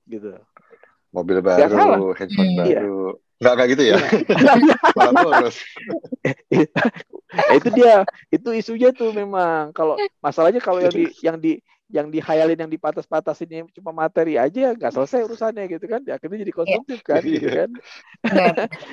gitu 0.08 0.40
mobil 1.10 1.42
baru, 1.42 2.14
handphone 2.14 2.54
hmm. 2.54 2.60
baru. 2.62 3.18
Enggak 3.40 3.54
kayak 3.56 3.70
gitu 3.72 3.84
ya? 3.88 3.98
Itu 7.56 7.70
dia, 7.78 8.04
itu 8.34 8.50
isunya 8.58 8.90
tuh 8.90 9.14
memang. 9.14 9.70
Kalau 9.72 9.96
masalahnya 10.20 10.60
kalau 10.60 10.82
yang 10.82 10.92
di 10.92 11.06
yang 11.22 11.38
di 11.40 11.62
yang 11.90 12.14
dihayalin 12.14 12.58
yang 12.58 12.72
dipatas-patasin 12.72 13.50
ini 13.50 13.66
cuma 13.74 13.90
materi 13.90 14.38
aja 14.38 14.78
nggak 14.78 14.94
selesai 14.94 15.26
urusannya 15.26 15.66
gitu 15.68 15.86
kan. 15.90 16.02
Ya, 16.06 16.22
akhirnya 16.22 16.46
jadi 16.46 16.54
konsumtif 16.54 17.00
kan, 17.02 17.22
gitu 17.26 17.50
iya. 17.50 17.66
kan. 17.66 17.70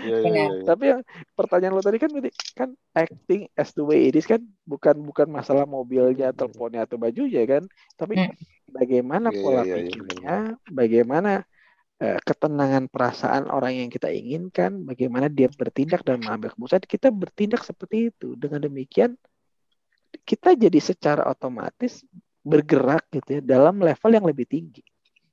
Iya, 0.07 0.17
iya, 0.25 0.47
Tapi 0.65 0.85
yang 0.97 1.01
pertanyaan 1.37 1.77
lo 1.77 1.83
tadi 1.85 1.99
kan 2.01 2.11
kan 2.57 2.71
acting 2.97 3.47
as 3.55 3.77
the 3.77 3.85
way 3.85 4.09
it 4.09 4.17
is 4.17 4.25
kan 4.25 4.41
bukan 4.65 4.97
bukan 5.05 5.29
masalah 5.29 5.69
mobilnya, 5.69 6.33
teleponnya 6.33 6.89
atau 6.89 6.97
bajunya 6.97 7.45
kan. 7.45 7.63
Tapi 7.95 8.17
hmm. 8.17 8.33
bagaimana 8.73 9.29
pola 9.31 9.63
pikirnya, 9.63 10.57
bagaimana 10.73 11.45
Eh, 11.97 12.21
ketenangan 12.21 12.93
perasaan 12.93 13.49
orang 13.49 13.81
yang 13.81 13.89
kita 13.89 14.13
inginkan, 14.13 14.85
bagaimana 14.85 15.33
dia 15.33 15.49
bertindak 15.49 16.05
dan 16.05 16.21
mengambil 16.21 16.53
keputusan, 16.53 16.85
kita 16.85 17.09
bertindak 17.09 17.65
seperti 17.65 18.13
itu. 18.13 18.37
Dengan 18.37 18.69
demikian, 18.69 19.17
kita 20.29 20.53
jadi 20.53 20.77
secara 20.77 21.25
otomatis 21.25 22.05
bergerak 22.47 23.11
gitu 23.11 23.39
ya 23.39 23.41
dalam 23.43 23.83
level 23.83 24.11
yang 24.15 24.23
lebih 24.23 24.47
tinggi, 24.47 24.87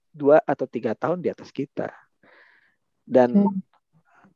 dua 0.09 0.41
atau 0.41 0.65
tiga 0.65 0.97
tahun 0.97 1.21
di 1.21 1.29
atas 1.29 1.53
kita. 1.53 1.93
Dan 3.05 3.37
hmm. 3.37 3.61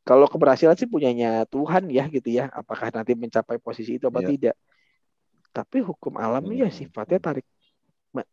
kalau 0.06 0.30
keberhasilan 0.30 0.78
sih 0.78 0.86
punyanya 0.86 1.50
Tuhan 1.50 1.90
ya 1.90 2.06
gitu 2.06 2.30
ya, 2.30 2.54
apakah 2.54 2.94
nanti 2.94 3.18
mencapai 3.18 3.58
posisi 3.58 3.98
itu 3.98 4.06
apa 4.06 4.22
yeah. 4.22 4.30
tidak. 4.30 4.56
Tapi 5.50 5.82
hukum 5.82 6.22
alam 6.22 6.46
hmm. 6.46 6.54
ya 6.54 6.70
sifatnya 6.70 7.18
tarik 7.18 7.48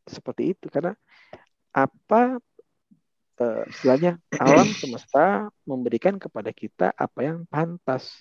seperti 0.04 0.57
itu 0.57 0.68
karena 0.68 0.92
apa 1.72 2.37
uh, 3.40 3.64
istilahnya 3.66 4.20
alam 4.37 4.68
semesta 4.80 5.48
memberikan 5.64 6.20
kepada 6.20 6.52
kita 6.52 6.92
apa 6.92 7.20
yang 7.24 7.48
pantas. 7.48 8.12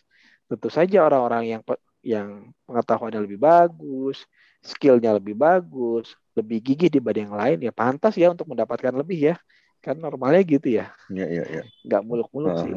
Tentu 0.48 0.72
saja 0.72 1.04
orang-orang 1.04 1.60
yang 1.60 1.62
yang 2.04 2.52
pengetahuannya 2.68 3.24
lebih 3.24 3.40
bagus, 3.40 4.24
skillnya 4.64 5.20
lebih 5.20 5.36
bagus, 5.36 6.16
lebih 6.34 6.64
gigih 6.64 6.90
dibanding 6.90 7.28
yang 7.30 7.38
lain 7.38 7.60
ya 7.60 7.72
pantas 7.76 8.16
ya 8.16 8.32
untuk 8.32 8.48
mendapatkan 8.48 8.96
lebih 8.96 9.34
ya. 9.34 9.36
Kan 9.84 10.00
normalnya 10.00 10.40
gitu 10.48 10.80
ya. 10.80 10.96
Iya 11.12 11.28
iya 11.28 11.44
iya. 11.52 11.64
Nggak 11.84 12.02
muluk-muluk 12.08 12.56
sih. 12.64 12.72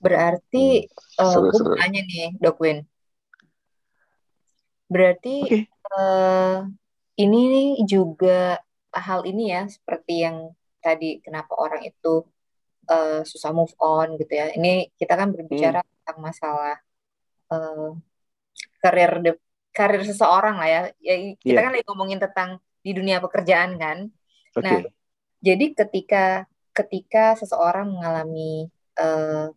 Berarti 0.00 0.86
hmm. 0.86 1.20
uh, 1.20 1.38
gue 1.50 1.76
tanya 1.76 2.00
nih, 2.06 2.38
Dok 2.38 2.58
Win. 2.62 2.78
Berarti 4.90 5.36
okay. 5.46 5.62
uh, 5.90 5.98
eh, 5.98 6.56
ini 7.20 7.40
nih 7.50 7.68
juga 7.86 8.58
hal 8.90 9.22
ini 9.26 9.54
ya 9.54 9.66
seperti 9.70 10.26
yang 10.26 10.50
tadi 10.82 11.22
kenapa 11.22 11.54
orang 11.54 11.86
itu 11.86 12.26
uh, 12.90 13.22
susah 13.22 13.50
move 13.54 13.74
on 13.78 14.16
gitu 14.16 14.32
ya. 14.34 14.54
Ini 14.54 14.94
kita 14.96 15.14
kan 15.18 15.34
berbicara 15.34 15.82
hmm. 15.82 15.90
tentang 16.00 16.18
masalah 16.22 16.76
uh, 17.52 17.94
karir 18.80 19.12
de 19.20 19.32
karir 19.70 20.02
seseorang 20.02 20.58
lah 20.58 20.68
ya. 20.68 20.80
ya 20.98 21.14
kita 21.38 21.58
yeah. 21.58 21.64
kan 21.64 21.72
lagi 21.72 21.86
ngomongin 21.86 22.18
tentang 22.18 22.58
di 22.80 22.90
dunia 22.96 23.20
pekerjaan 23.22 23.76
kan. 23.76 23.98
Okay. 24.56 24.64
Nah, 24.64 24.78
jadi 25.40 25.66
ketika 25.76 26.44
ketika 26.74 27.36
seseorang 27.38 27.92
mengalami 27.92 28.68
uh, 28.98 29.52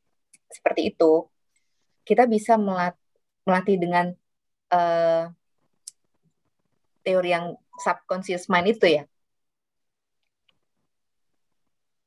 seperti 0.51 0.93
itu, 0.93 1.27
kita 2.05 2.27
bisa 2.29 2.59
melat 2.59 2.93
melatih 3.43 3.75
dengan 3.79 4.15
uh, 4.71 5.27
teori 7.03 7.29
yang 7.35 7.57
subconscious 7.81 8.47
mind 8.47 8.77
itu 8.77 9.01
ya. 9.01 9.03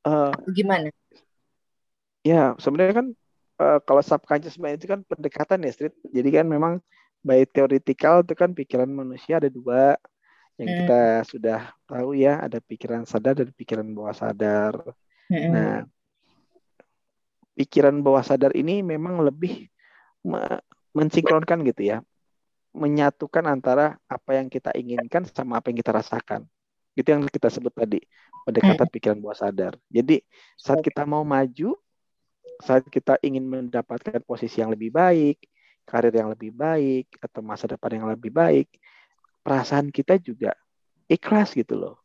Uh, 0.06 0.30
gimana? 0.54 0.88
Ya, 2.22 2.54
sebenarnya 2.62 2.94
kan 3.02 3.06
uh, 3.60 3.78
kalau 3.82 4.02
subconscious 4.04 4.60
mind 4.60 4.80
itu 4.80 4.88
kan 4.88 5.00
pendekatan 5.04 5.64
ya, 5.64 5.72
Street. 5.72 5.94
Jadi 6.12 6.28
kan 6.32 6.46
memang 6.46 6.78
by 7.26 7.42
theoretical 7.48 8.22
itu 8.22 8.34
kan 8.38 8.54
pikiran 8.54 8.86
manusia 8.86 9.42
ada 9.42 9.50
dua 9.50 9.98
yang 10.56 10.68
hmm. 10.72 10.78
kita 10.84 11.02
sudah 11.28 11.60
tahu 11.84 12.16
ya, 12.16 12.40
ada 12.40 12.58
pikiran 12.64 13.04
sadar 13.04 13.36
dan 13.36 13.52
pikiran 13.52 13.84
bawah 13.92 14.16
sadar. 14.16 14.72
Hmm. 15.28 15.50
Nah, 15.52 15.74
pikiran 17.56 18.00
bawah 18.00 18.24
sadar 18.24 18.56
ini 18.56 18.80
memang 18.80 19.20
lebih 19.20 19.68
me 20.24 20.60
mensinkronkan 20.96 21.60
gitu 21.68 21.92
ya, 21.92 22.00
menyatukan 22.72 23.44
antara 23.44 24.00
apa 24.08 24.40
yang 24.40 24.48
kita 24.48 24.72
inginkan 24.72 25.28
sama 25.28 25.60
apa 25.60 25.68
yang 25.68 25.76
kita 25.76 25.92
rasakan. 25.92 26.48
Itu 26.96 27.12
yang 27.12 27.28
kita 27.28 27.52
sebut 27.52 27.76
tadi 27.76 28.00
pendekatan 28.48 28.88
hmm. 28.88 28.94
pikiran 28.96 29.18
bawah 29.20 29.36
sadar. 29.36 29.76
Jadi 29.92 30.24
saat 30.56 30.80
kita 30.80 31.04
mau 31.04 31.20
maju, 31.20 31.76
saat 32.62 32.84
kita 32.88 33.20
ingin 33.20 33.44
mendapatkan 33.44 34.20
posisi 34.24 34.60
yang 34.60 34.72
lebih 34.72 34.92
baik, 34.92 35.44
karir 35.86 36.12
yang 36.12 36.32
lebih 36.32 36.50
baik, 36.52 37.06
atau 37.22 37.40
masa 37.40 37.70
depan 37.70 38.00
yang 38.02 38.06
lebih 38.10 38.32
baik, 38.32 38.68
perasaan 39.46 39.94
kita 39.94 40.18
juga 40.18 40.56
ikhlas 41.06 41.54
gitu 41.54 41.78
loh. 41.78 41.96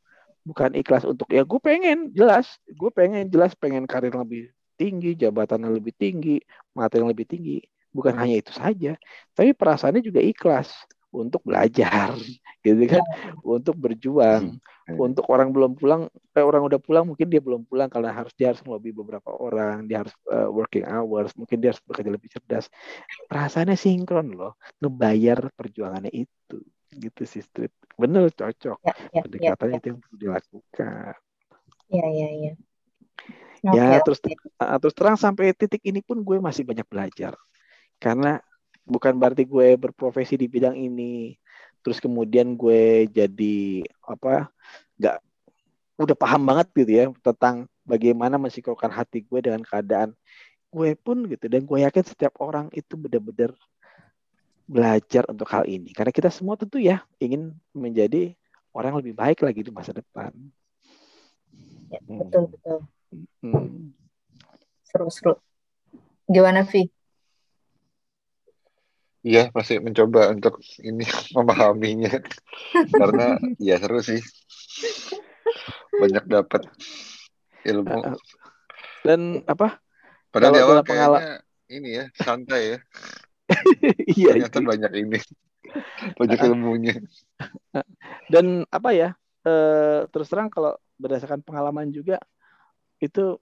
Bukan 0.41 0.73
ikhlas 0.77 1.05
untuk 1.05 1.29
ya 1.29 1.45
gue 1.45 1.59
pengen 1.61 2.09
jelas, 2.13 2.57
gue 2.65 2.89
pengen 2.93 3.29
jelas 3.29 3.53
pengen 3.57 3.85
karir 3.85 4.13
lebih 4.13 4.53
tinggi, 4.77 5.13
jabatan 5.13 5.69
yang 5.69 5.73
lebih 5.77 5.93
tinggi, 5.93 6.41
materi 6.73 7.05
yang 7.05 7.11
lebih 7.13 7.29
tinggi. 7.29 7.61
Bukan 7.91 8.15
hanya 8.15 8.39
itu 8.39 8.55
saja, 8.55 8.95
tapi 9.35 9.51
perasaannya 9.51 10.01
juga 10.01 10.23
ikhlas 10.23 10.71
untuk 11.11 11.43
belajar 11.43 12.15
gitu 12.65 12.83
kan 12.87 13.03
ya. 13.03 13.35
untuk 13.43 13.75
berjuang 13.75 14.55
hmm. 14.55 14.80
Untuk 14.97 15.25
orang 15.31 15.53
belum 15.53 15.77
pulang 15.77 16.07
eh, 16.09 16.45
orang 16.45 16.65
udah 16.65 16.79
pulang 16.79 17.05
mungkin 17.07 17.27
dia 17.29 17.39
belum 17.43 17.67
pulang 17.67 17.87
karena 17.87 18.11
harus 18.11 18.33
dia 18.35 18.51
harus 18.51 18.63
melobi 18.65 18.91
beberapa 18.91 19.31
orang 19.31 19.85
dia 19.85 20.03
harus 20.03 20.13
uh, 20.31 20.49
working 20.49 20.87
hours 20.87 21.31
mungkin 21.37 21.61
dia 21.61 21.75
harus 21.75 21.83
bekerja 21.83 22.11
lebih 22.11 22.29
cerdas. 22.31 22.65
Perasaannya 23.29 23.77
sinkron 23.77 24.33
loh 24.33 24.59
ngebayar 24.81 25.51
perjuangannya 25.53 26.11
itu 26.11 26.57
gitu 26.95 27.21
sih 27.23 27.43
street. 27.43 27.71
Bener 27.95 28.27
cocok. 28.31 28.77
Ya, 28.83 28.93
ya, 28.93 29.19
ya 29.19 29.21
pendekatannya 29.23 29.71
ya, 29.71 29.75
ya. 29.75 29.79
itu 29.79 29.87
yang 29.87 29.99
perlu 29.99 30.15
dilakukan. 30.19 31.13
Ya 31.91 32.05
ya 32.07 32.29
ya. 32.31 32.53
Ya 33.61 34.01
terus 34.01 34.17
okay. 34.25 34.33
Uh, 34.57 34.77
terus 34.81 34.95
terang 34.97 35.17
sampai 35.19 35.53
titik 35.53 35.85
ini 35.85 36.01
pun 36.01 36.25
gue 36.25 36.41
masih 36.41 36.65
banyak 36.65 36.87
belajar. 36.89 37.37
Karena 38.01 38.41
bukan 38.81 39.13
berarti 39.15 39.45
gue 39.45 39.77
berprofesi 39.77 40.35
di 40.35 40.49
bidang 40.49 40.73
ini 40.73 41.37
terus 41.81 41.97
kemudian 41.97 42.53
gue 42.53 43.09
jadi 43.09 43.85
apa 44.05 44.49
nggak 44.97 45.17
udah 46.01 46.17
paham 46.17 46.41
banget 46.45 46.67
gitu 46.73 46.91
ya 46.91 47.05
tentang 47.21 47.65
bagaimana 47.85 48.37
mensinkronkan 48.37 48.89
hati 48.89 49.25
gue 49.25 49.39
dengan 49.41 49.61
keadaan 49.65 50.13
gue 50.71 50.89
pun 50.95 51.27
gitu 51.27 51.45
dan 51.51 51.65
gue 51.67 51.77
yakin 51.83 52.05
setiap 52.05 52.39
orang 52.39 52.71
itu 52.71 52.95
benar-benar 52.95 53.51
belajar 54.69 55.27
untuk 55.27 55.49
hal 55.51 55.67
ini 55.67 55.91
karena 55.91 56.15
kita 56.15 56.31
semua 56.31 56.55
tentu 56.55 56.79
ya 56.79 57.03
ingin 57.19 57.51
menjadi 57.75 58.31
orang 58.71 58.95
yang 58.95 58.99
lebih 59.03 59.15
baik 59.15 59.39
lagi 59.43 59.61
di 59.67 59.71
masa 59.71 59.91
depan. 59.91 60.31
Ya, 61.91 61.99
betul 62.07 62.43
betul. 62.55 62.77
Hmm. 63.43 63.91
Seru-seru. 64.87 65.35
Gimana 66.31 66.63
Vi? 66.63 66.87
Iya, 69.21 69.53
masih 69.53 69.85
mencoba 69.85 70.33
untuk 70.33 70.57
ini 70.81 71.05
memahaminya 71.37 72.09
karena 72.99 73.37
ya 73.61 73.77
seru 73.77 74.01
sih. 74.01 74.21
Banyak 76.01 76.25
dapat 76.25 76.65
ilmu. 77.69 78.01
Uh, 78.01 78.17
Dan 79.05 79.45
apa? 79.45 79.77
Padahal 80.33 80.53
di 80.53 80.61
awal 80.61 80.79
pengala- 80.81 81.43
ini 81.69 82.01
ya 82.01 82.05
santai 82.17 82.77
ya. 82.77 82.79
Iya. 84.17 84.31
Ternyata 84.33 84.57
itu. 84.57 84.67
banyak 84.67 84.91
ini. 84.95 85.19
Banyak 86.17 86.39
Uh, 86.39 86.47
ilmunya. 86.49 86.95
Dan 88.31 88.65
apa 88.71 88.89
ya? 88.95 89.13
eh, 89.41 90.05
terus 90.13 90.29
terang 90.29 90.53
kalau 90.53 90.77
berdasarkan 91.01 91.41
pengalaman 91.41 91.89
juga 91.89 92.21
itu 93.01 93.41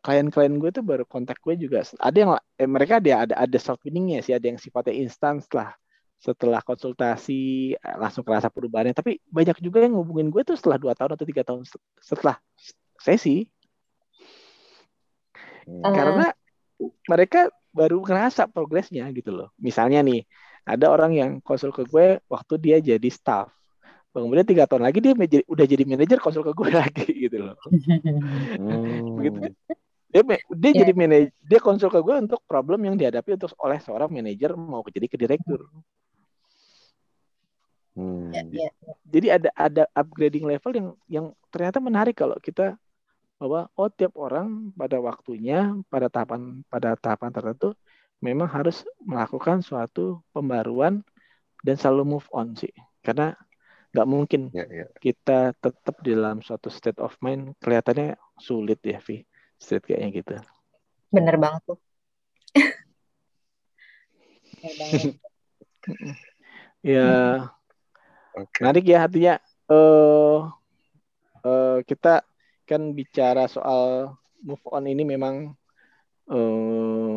klien-klien 0.00 0.52
gue 0.58 0.70
tuh 0.70 0.84
baru 0.84 1.04
kontak 1.04 1.38
gue 1.42 1.54
juga. 1.56 1.84
Ada 1.98 2.16
yang 2.16 2.30
eh, 2.36 2.68
mereka 2.68 2.98
ada 2.98 3.26
ada 3.28 3.34
ada 3.36 3.58
short 3.58 3.80
winningnya 3.86 4.20
sih 4.24 4.34
ada 4.34 4.46
yang 4.46 4.58
sifatnya 4.60 4.94
instan 4.96 5.40
setelah 5.40 5.74
setelah 6.20 6.60
konsultasi 6.60 7.74
eh, 7.74 7.96
langsung 7.96 8.24
kerasa 8.24 8.48
perubahannya. 8.52 8.96
Tapi 8.96 9.20
banyak 9.28 9.58
juga 9.62 9.84
yang 9.84 9.96
ngubungin 9.96 10.28
gue 10.28 10.42
tuh 10.44 10.56
setelah 10.56 10.76
dua 10.80 10.92
tahun 10.96 11.16
atau 11.16 11.26
tiga 11.26 11.42
tahun 11.44 11.62
set- 11.68 11.88
setelah 12.00 12.36
sesi. 13.00 13.48
Hmm. 15.68 15.84
Eh, 15.84 15.92
karena 15.92 16.26
mereka 17.06 17.52
baru 17.70 18.02
ngerasa 18.02 18.50
progresnya 18.50 19.06
gitu 19.14 19.30
loh. 19.30 19.48
Misalnya 19.60 20.02
nih 20.02 20.24
ada 20.64 20.86
orang 20.92 21.12
yang 21.16 21.30
konsul 21.40 21.72
ke 21.72 21.86
gue 21.88 22.20
waktu 22.28 22.54
dia 22.60 22.76
jadi 22.78 23.08
staff 23.08 23.59
kemudian 24.10 24.42
tiga 24.42 24.66
tahun 24.66 24.82
lagi 24.90 24.98
dia 24.98 25.14
menjadi- 25.14 25.46
udah 25.46 25.66
jadi 25.70 25.82
manajer 25.86 26.18
konsul 26.18 26.42
ke 26.42 26.52
gue 26.52 26.68
lagi 26.82 27.06
gitu 27.06 27.36
loh 27.38 27.54
Hmm. 28.58 29.14
begitu 29.16 29.38
kan 29.38 29.52
dia 30.10 30.22
dia 30.50 30.70
Iya. 30.74 30.80
jadi 30.82 30.92
manajer 30.92 31.30
dia 31.38 31.60
konsul 31.62 31.88
ke 31.88 32.00
gue 32.02 32.14
untuk 32.18 32.42
problem 32.44 32.82
yang 32.82 32.98
dihadapi 32.98 33.38
untuk 33.38 33.54
oleh 33.62 33.78
seorang 33.78 34.10
manajer 34.10 34.50
mau 34.58 34.82
jadi 34.82 35.06
ke 35.06 35.14
direktur 35.14 35.70
Hmm. 37.90 38.30
ya, 38.30 38.46
ya. 38.50 38.70
jadi 39.02 39.26
ada 39.34 39.50
ada 39.58 39.82
upgrading 39.92 40.46
level 40.46 40.72
yang 40.72 40.88
yang 41.10 41.26
ternyata 41.50 41.82
menarik 41.82 42.14
kalau 42.14 42.38
kita 42.38 42.78
bahwa 43.34 43.66
oh 43.74 43.90
tiap 43.90 44.14
orang 44.14 44.70
pada 44.78 45.02
waktunya 45.02 45.74
pada 45.90 46.06
tahapan 46.06 46.62
pada 46.70 46.94
tahapan 46.94 47.30
tertentu 47.34 47.74
memang 48.22 48.46
harus 48.46 48.86
melakukan 49.02 49.64
suatu 49.64 50.22
pembaruan 50.30 51.02
dan 51.66 51.74
selalu 51.74 52.14
move 52.16 52.28
on 52.30 52.54
sih 52.54 52.70
karena 53.02 53.34
nggak 53.90 54.08
mungkin 54.08 54.42
Ya, 54.54 54.64
ya. 54.70 54.86
kita 55.02 55.50
tetap 55.58 55.98
di 56.02 56.14
dalam 56.14 56.38
suatu 56.42 56.70
state 56.70 57.02
of 57.02 57.14
mind 57.18 57.58
kelihatannya 57.58 58.14
sulit 58.38 58.78
ya 58.86 59.02
Vi 59.02 59.26
state 59.58 59.82
kayaknya 59.86 60.08
gitu 60.22 60.34
Bener 61.10 61.34
banget 61.42 61.62
tuh. 61.66 61.78
Ya 66.80 67.44
Oke. 68.32 68.62
menarik 68.62 68.84
ya 68.88 69.04
artinya 69.04 69.34
eh 69.68 70.38
eh, 71.44 71.78
kita 71.84 72.24
kan 72.64 72.82
bicara 72.96 73.50
soal 73.50 74.14
move 74.40 74.62
on 74.70 74.88
ini 74.88 75.04
memang 75.04 75.52
eh, 76.30 77.16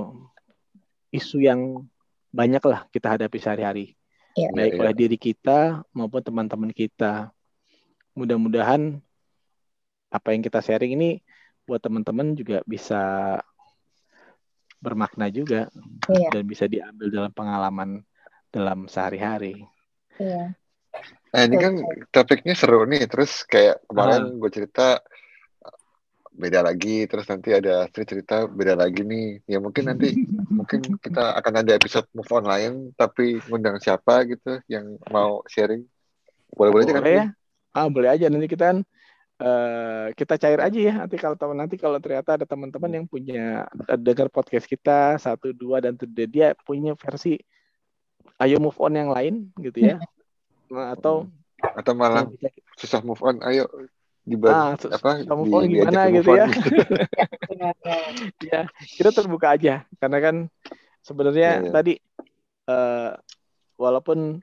isu 1.15 1.37
yang 1.39 1.85
banyak 2.33 2.63
lah 2.65 2.89
kita 2.89 3.13
hadapi 3.15 3.37
sehari-hari 3.39 3.93
Iya. 4.33 4.49
baik 4.49 4.73
Iya, 4.75 4.81
oleh 4.81 4.93
diri 4.97 5.17
kita 5.17 5.85
maupun 5.93 6.21
teman-teman 6.25 6.71
kita 6.73 7.29
mudah-mudahan 8.17 8.97
apa 10.13 10.27
yang 10.33 10.41
kita 10.45 10.61
sharing 10.61 10.93
ini 10.93 11.21
buat 11.65 11.81
teman-teman 11.81 12.37
juga 12.37 12.61
bisa 12.65 13.01
bermakna 14.83 15.31
juga 15.31 15.71
Iya, 16.11 16.29
dan 16.35 16.43
bisa 16.43 16.67
diambil 16.67 17.07
dalam 17.07 17.31
pengalaman 17.31 17.89
dalam 18.53 18.85
sehari-hari 18.91 19.65
iya. 20.19 20.53
Nah, 21.33 21.49
ini 21.49 21.57
kan 21.57 21.73
topiknya 22.13 22.53
seru 22.53 22.85
nih. 22.85 23.09
Terus 23.09 23.41
kayak 23.49 23.81
Ah. 23.81 23.85
kemarin 23.89 24.37
gue 24.37 24.51
cerita 24.53 25.01
beda 26.33 26.65
lagi, 26.65 27.05
terus 27.05 27.29
nanti 27.29 27.53
ada 27.53 27.85
Astrid 27.85 28.09
cerita 28.09 28.49
beda 28.49 28.73
lagi 28.73 29.05
nih. 29.05 29.45
Ya 29.45 29.61
mungkin 29.61 29.89
nanti 29.89 30.13
mungkin 30.57 30.97
kita 30.97 31.37
akan 31.37 31.53
ada 31.61 31.71
episode 31.77 32.09
move 32.11 32.29
on 32.33 32.45
lain, 32.45 32.73
tapi 32.97 33.37
ngundang 33.47 33.77
siapa 33.77 34.25
gitu 34.25 34.59
yang 34.65 34.97
mau 35.13 35.45
sharing. 35.45 35.85
Boleh-boleh 36.53 36.85
aja 36.85 36.93
kan? 36.93 37.01
boleh 37.01 37.15
ya 37.17 37.27
ah 37.73 37.89
boleh 37.89 38.09
aja 38.13 38.29
nanti 38.29 38.45
kita 38.45 38.63
kan 38.69 38.77
eh, 39.41 40.05
kita 40.13 40.37
cair 40.37 40.61
aja 40.61 40.79
ya 40.79 40.93
nanti 41.01 41.17
kalau 41.17 41.33
teman 41.33 41.57
nanti 41.57 41.75
kalau 41.81 41.97
ternyata 41.97 42.37
ada 42.37 42.45
teman-teman 42.45 43.01
yang 43.01 43.05
punya 43.09 43.65
eh, 43.89 43.97
dengar 43.97 44.29
podcast 44.29 44.69
kita 44.69 45.17
satu 45.17 45.49
dua 45.51 45.81
dan 45.81 45.97
tuh 45.97 46.05
dia- 46.05 46.53
punya 46.63 46.93
versi 46.93 47.41
ayo 48.37 48.61
move 48.61 48.77
on 48.77 48.93
yang 48.93 49.09
lain 49.09 49.49
gitu 49.57 49.89
ya 49.89 49.97
atau 50.95 51.25
Atau 51.63 51.95
malah 51.95 52.27
susah 52.75 52.99
move 53.01 53.23
on, 53.23 53.39
ayo 53.47 53.71
dibagi 54.23 54.55
ah, 54.55 54.73
sus- 54.79 54.93
apa 54.95 55.27
move 55.35 55.67
di- 55.67 55.83
gimana 55.83 56.07
gitu 56.11 56.31
ya? 56.31 56.47
ya 58.51 58.61
kita 58.95 59.09
terbuka 59.11 59.55
aja. 59.55 59.83
Karena 59.99 60.17
kan 60.23 60.35
sebenarnya 61.03 61.49
Iya, 61.59 61.63
iya. 61.67 61.71
tadi 61.71 61.93
eh, 62.71 63.11
walaupun 63.75 64.39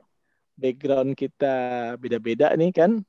background 0.60 1.16
kita 1.16 1.54
beda-beda 1.96 2.52
nih 2.52 2.68
kan 2.76 3.00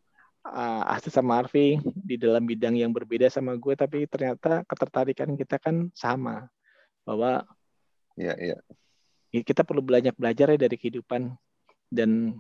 uh, 0.48 0.84
Asti 0.88 1.12
sama 1.12 1.44
Arfi 1.44 1.76
di 1.84 2.16
dalam 2.16 2.48
bidang 2.48 2.80
yang 2.80 2.96
berbeda 2.96 3.28
sama 3.28 3.60
gue 3.60 3.76
tapi 3.76 4.08
ternyata 4.08 4.64
ketertarikan 4.64 5.36
kita 5.36 5.60
kan 5.60 5.92
sama. 5.92 6.48
Bahwa 7.04 7.44
Iya, 8.16 8.36
iya. 8.40 8.58
ya 9.32 9.42
kita 9.44 9.64
perlu 9.68 9.84
banyak 9.84 10.16
belajar 10.16 10.56
ya 10.56 10.60
dari 10.60 10.76
kehidupan. 10.80 11.36
Dan 11.92 12.40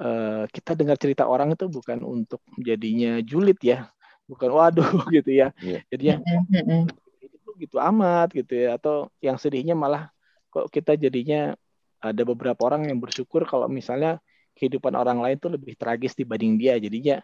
eh, 0.00 0.44
kita 0.50 0.72
dengar 0.76 0.96
cerita 1.00 1.24
orang 1.28 1.52
itu 1.52 1.66
bukan 1.68 2.00
untuk 2.04 2.40
jadinya 2.60 3.20
julid 3.24 3.58
ya. 3.60 3.88
Bukan 4.26 4.50
waduh 4.50 4.86
gitu 5.16 5.30
ya. 5.30 5.54
Iya. 5.62 5.80
jadinya 5.92 6.16
Mm-mm. 6.50 6.90
hidup 7.22 7.40
lu 7.46 7.52
gitu 7.60 7.76
amat 7.80 8.28
gitu 8.32 8.52
ya. 8.56 8.76
Atau 8.76 9.12
yang 9.20 9.36
sedihnya 9.40 9.74
malah 9.76 10.10
kok 10.52 10.72
kita 10.72 10.96
jadinya 10.96 11.54
ada 12.00 12.22
beberapa 12.22 12.60
orang 12.68 12.88
yang 12.88 13.00
bersyukur 13.00 13.48
kalau 13.48 13.66
misalnya 13.66 14.20
kehidupan 14.56 14.96
orang 14.96 15.20
lain 15.20 15.36
tuh 15.36 15.52
lebih 15.52 15.76
tragis 15.76 16.16
dibanding 16.16 16.56
dia. 16.56 16.76
Jadinya 16.76 17.20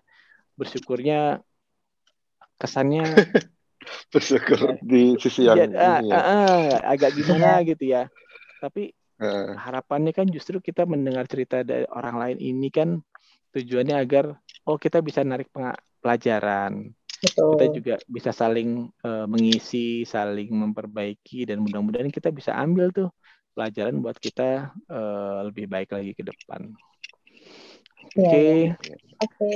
bersyukurnya 0.56 1.40
kesannya 2.61 3.02
Bersyukur 4.12 4.78
di 4.85 5.18
sisi 5.18 5.48
yang 5.48 5.58
ya, 5.58 5.66
ini 5.66 5.76
ah, 5.76 5.98
ya. 6.00 6.14
ah, 6.14 6.23
ah, 6.23 6.62
agak 6.94 7.18
gimana 7.18 7.60
gitu 7.66 7.85
ya. 7.88 8.06
Tapi 8.62 8.94
Eh, 9.23 9.54
harapannya 9.54 10.10
kan 10.10 10.27
justru 10.27 10.58
kita 10.58 10.83
mendengar 10.83 11.31
cerita 11.31 11.62
dari 11.62 11.87
orang 11.94 12.18
lain 12.18 12.38
ini 12.42 12.68
kan 12.75 12.98
tujuannya 13.54 13.94
agar 13.94 14.35
oh 14.66 14.75
kita 14.75 14.98
bisa 14.98 15.23
narik 15.23 15.46
pelajaran 16.02 16.90
Betul. 17.23 17.54
kita 17.54 17.64
juga 17.70 17.94
bisa 18.10 18.35
saling 18.35 18.90
eh, 19.06 19.27
mengisi, 19.31 20.02
saling 20.02 20.50
memperbaiki 20.50 21.46
dan 21.46 21.62
mudah-mudahan 21.62 22.10
kita 22.10 22.35
bisa 22.35 22.50
ambil 22.58 22.90
tuh 22.90 23.08
pelajaran 23.54 24.02
buat 24.02 24.18
kita 24.18 24.75
eh, 24.90 25.38
lebih 25.46 25.70
baik 25.70 25.94
lagi 25.94 26.12
ke 26.18 26.27
depan. 26.27 26.75
Iya, 28.18 28.75
Oke, 28.75 28.90
Oke. 29.23 29.48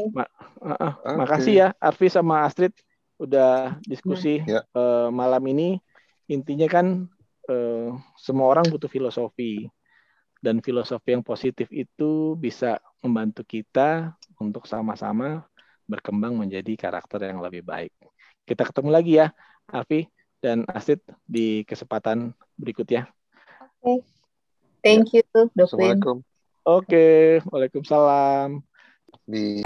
Ah, 0.62 0.78
ah. 0.78 0.92
Oke. 1.02 1.18
makasih 1.18 1.54
ya 1.66 1.68
Arfi 1.82 2.06
sama 2.06 2.46
Astrid 2.46 2.70
udah 3.18 3.82
diskusi 3.82 4.38
Ya. 4.46 4.62
eh, 4.62 5.08
malam 5.10 5.42
ini. 5.50 5.82
Intinya 6.30 6.70
kan 6.70 6.86
eh, 7.48 7.90
semua 8.18 8.46
orang 8.52 8.66
butuh 8.68 8.90
filosofi 8.90 9.66
dan 10.42 10.60
filosofi 10.60 11.16
yang 11.16 11.24
positif 11.24 11.66
itu 11.72 12.36
bisa 12.38 12.78
membantu 13.00 13.42
kita 13.42 14.14
untuk 14.38 14.68
sama-sama 14.68 15.42
berkembang 15.86 16.34
menjadi 16.34 16.74
karakter 16.76 17.30
yang 17.30 17.40
lebih 17.40 17.62
baik. 17.62 17.94
Kita 18.46 18.66
ketemu 18.66 18.90
lagi 18.90 19.12
ya, 19.18 19.30
Arfi 19.66 20.06
dan 20.42 20.62
Astrid 20.70 21.02
di 21.26 21.66
kesempatan 21.66 22.34
berikutnya. 22.58 23.10
Thank 24.82 25.14
you, 25.14 25.22
Dokwin. 25.34 25.66
Assalamualaikum. 25.66 26.16
Oke, 26.66 27.38
Waalaikumsalam. 27.50 28.62
Di 29.26 29.62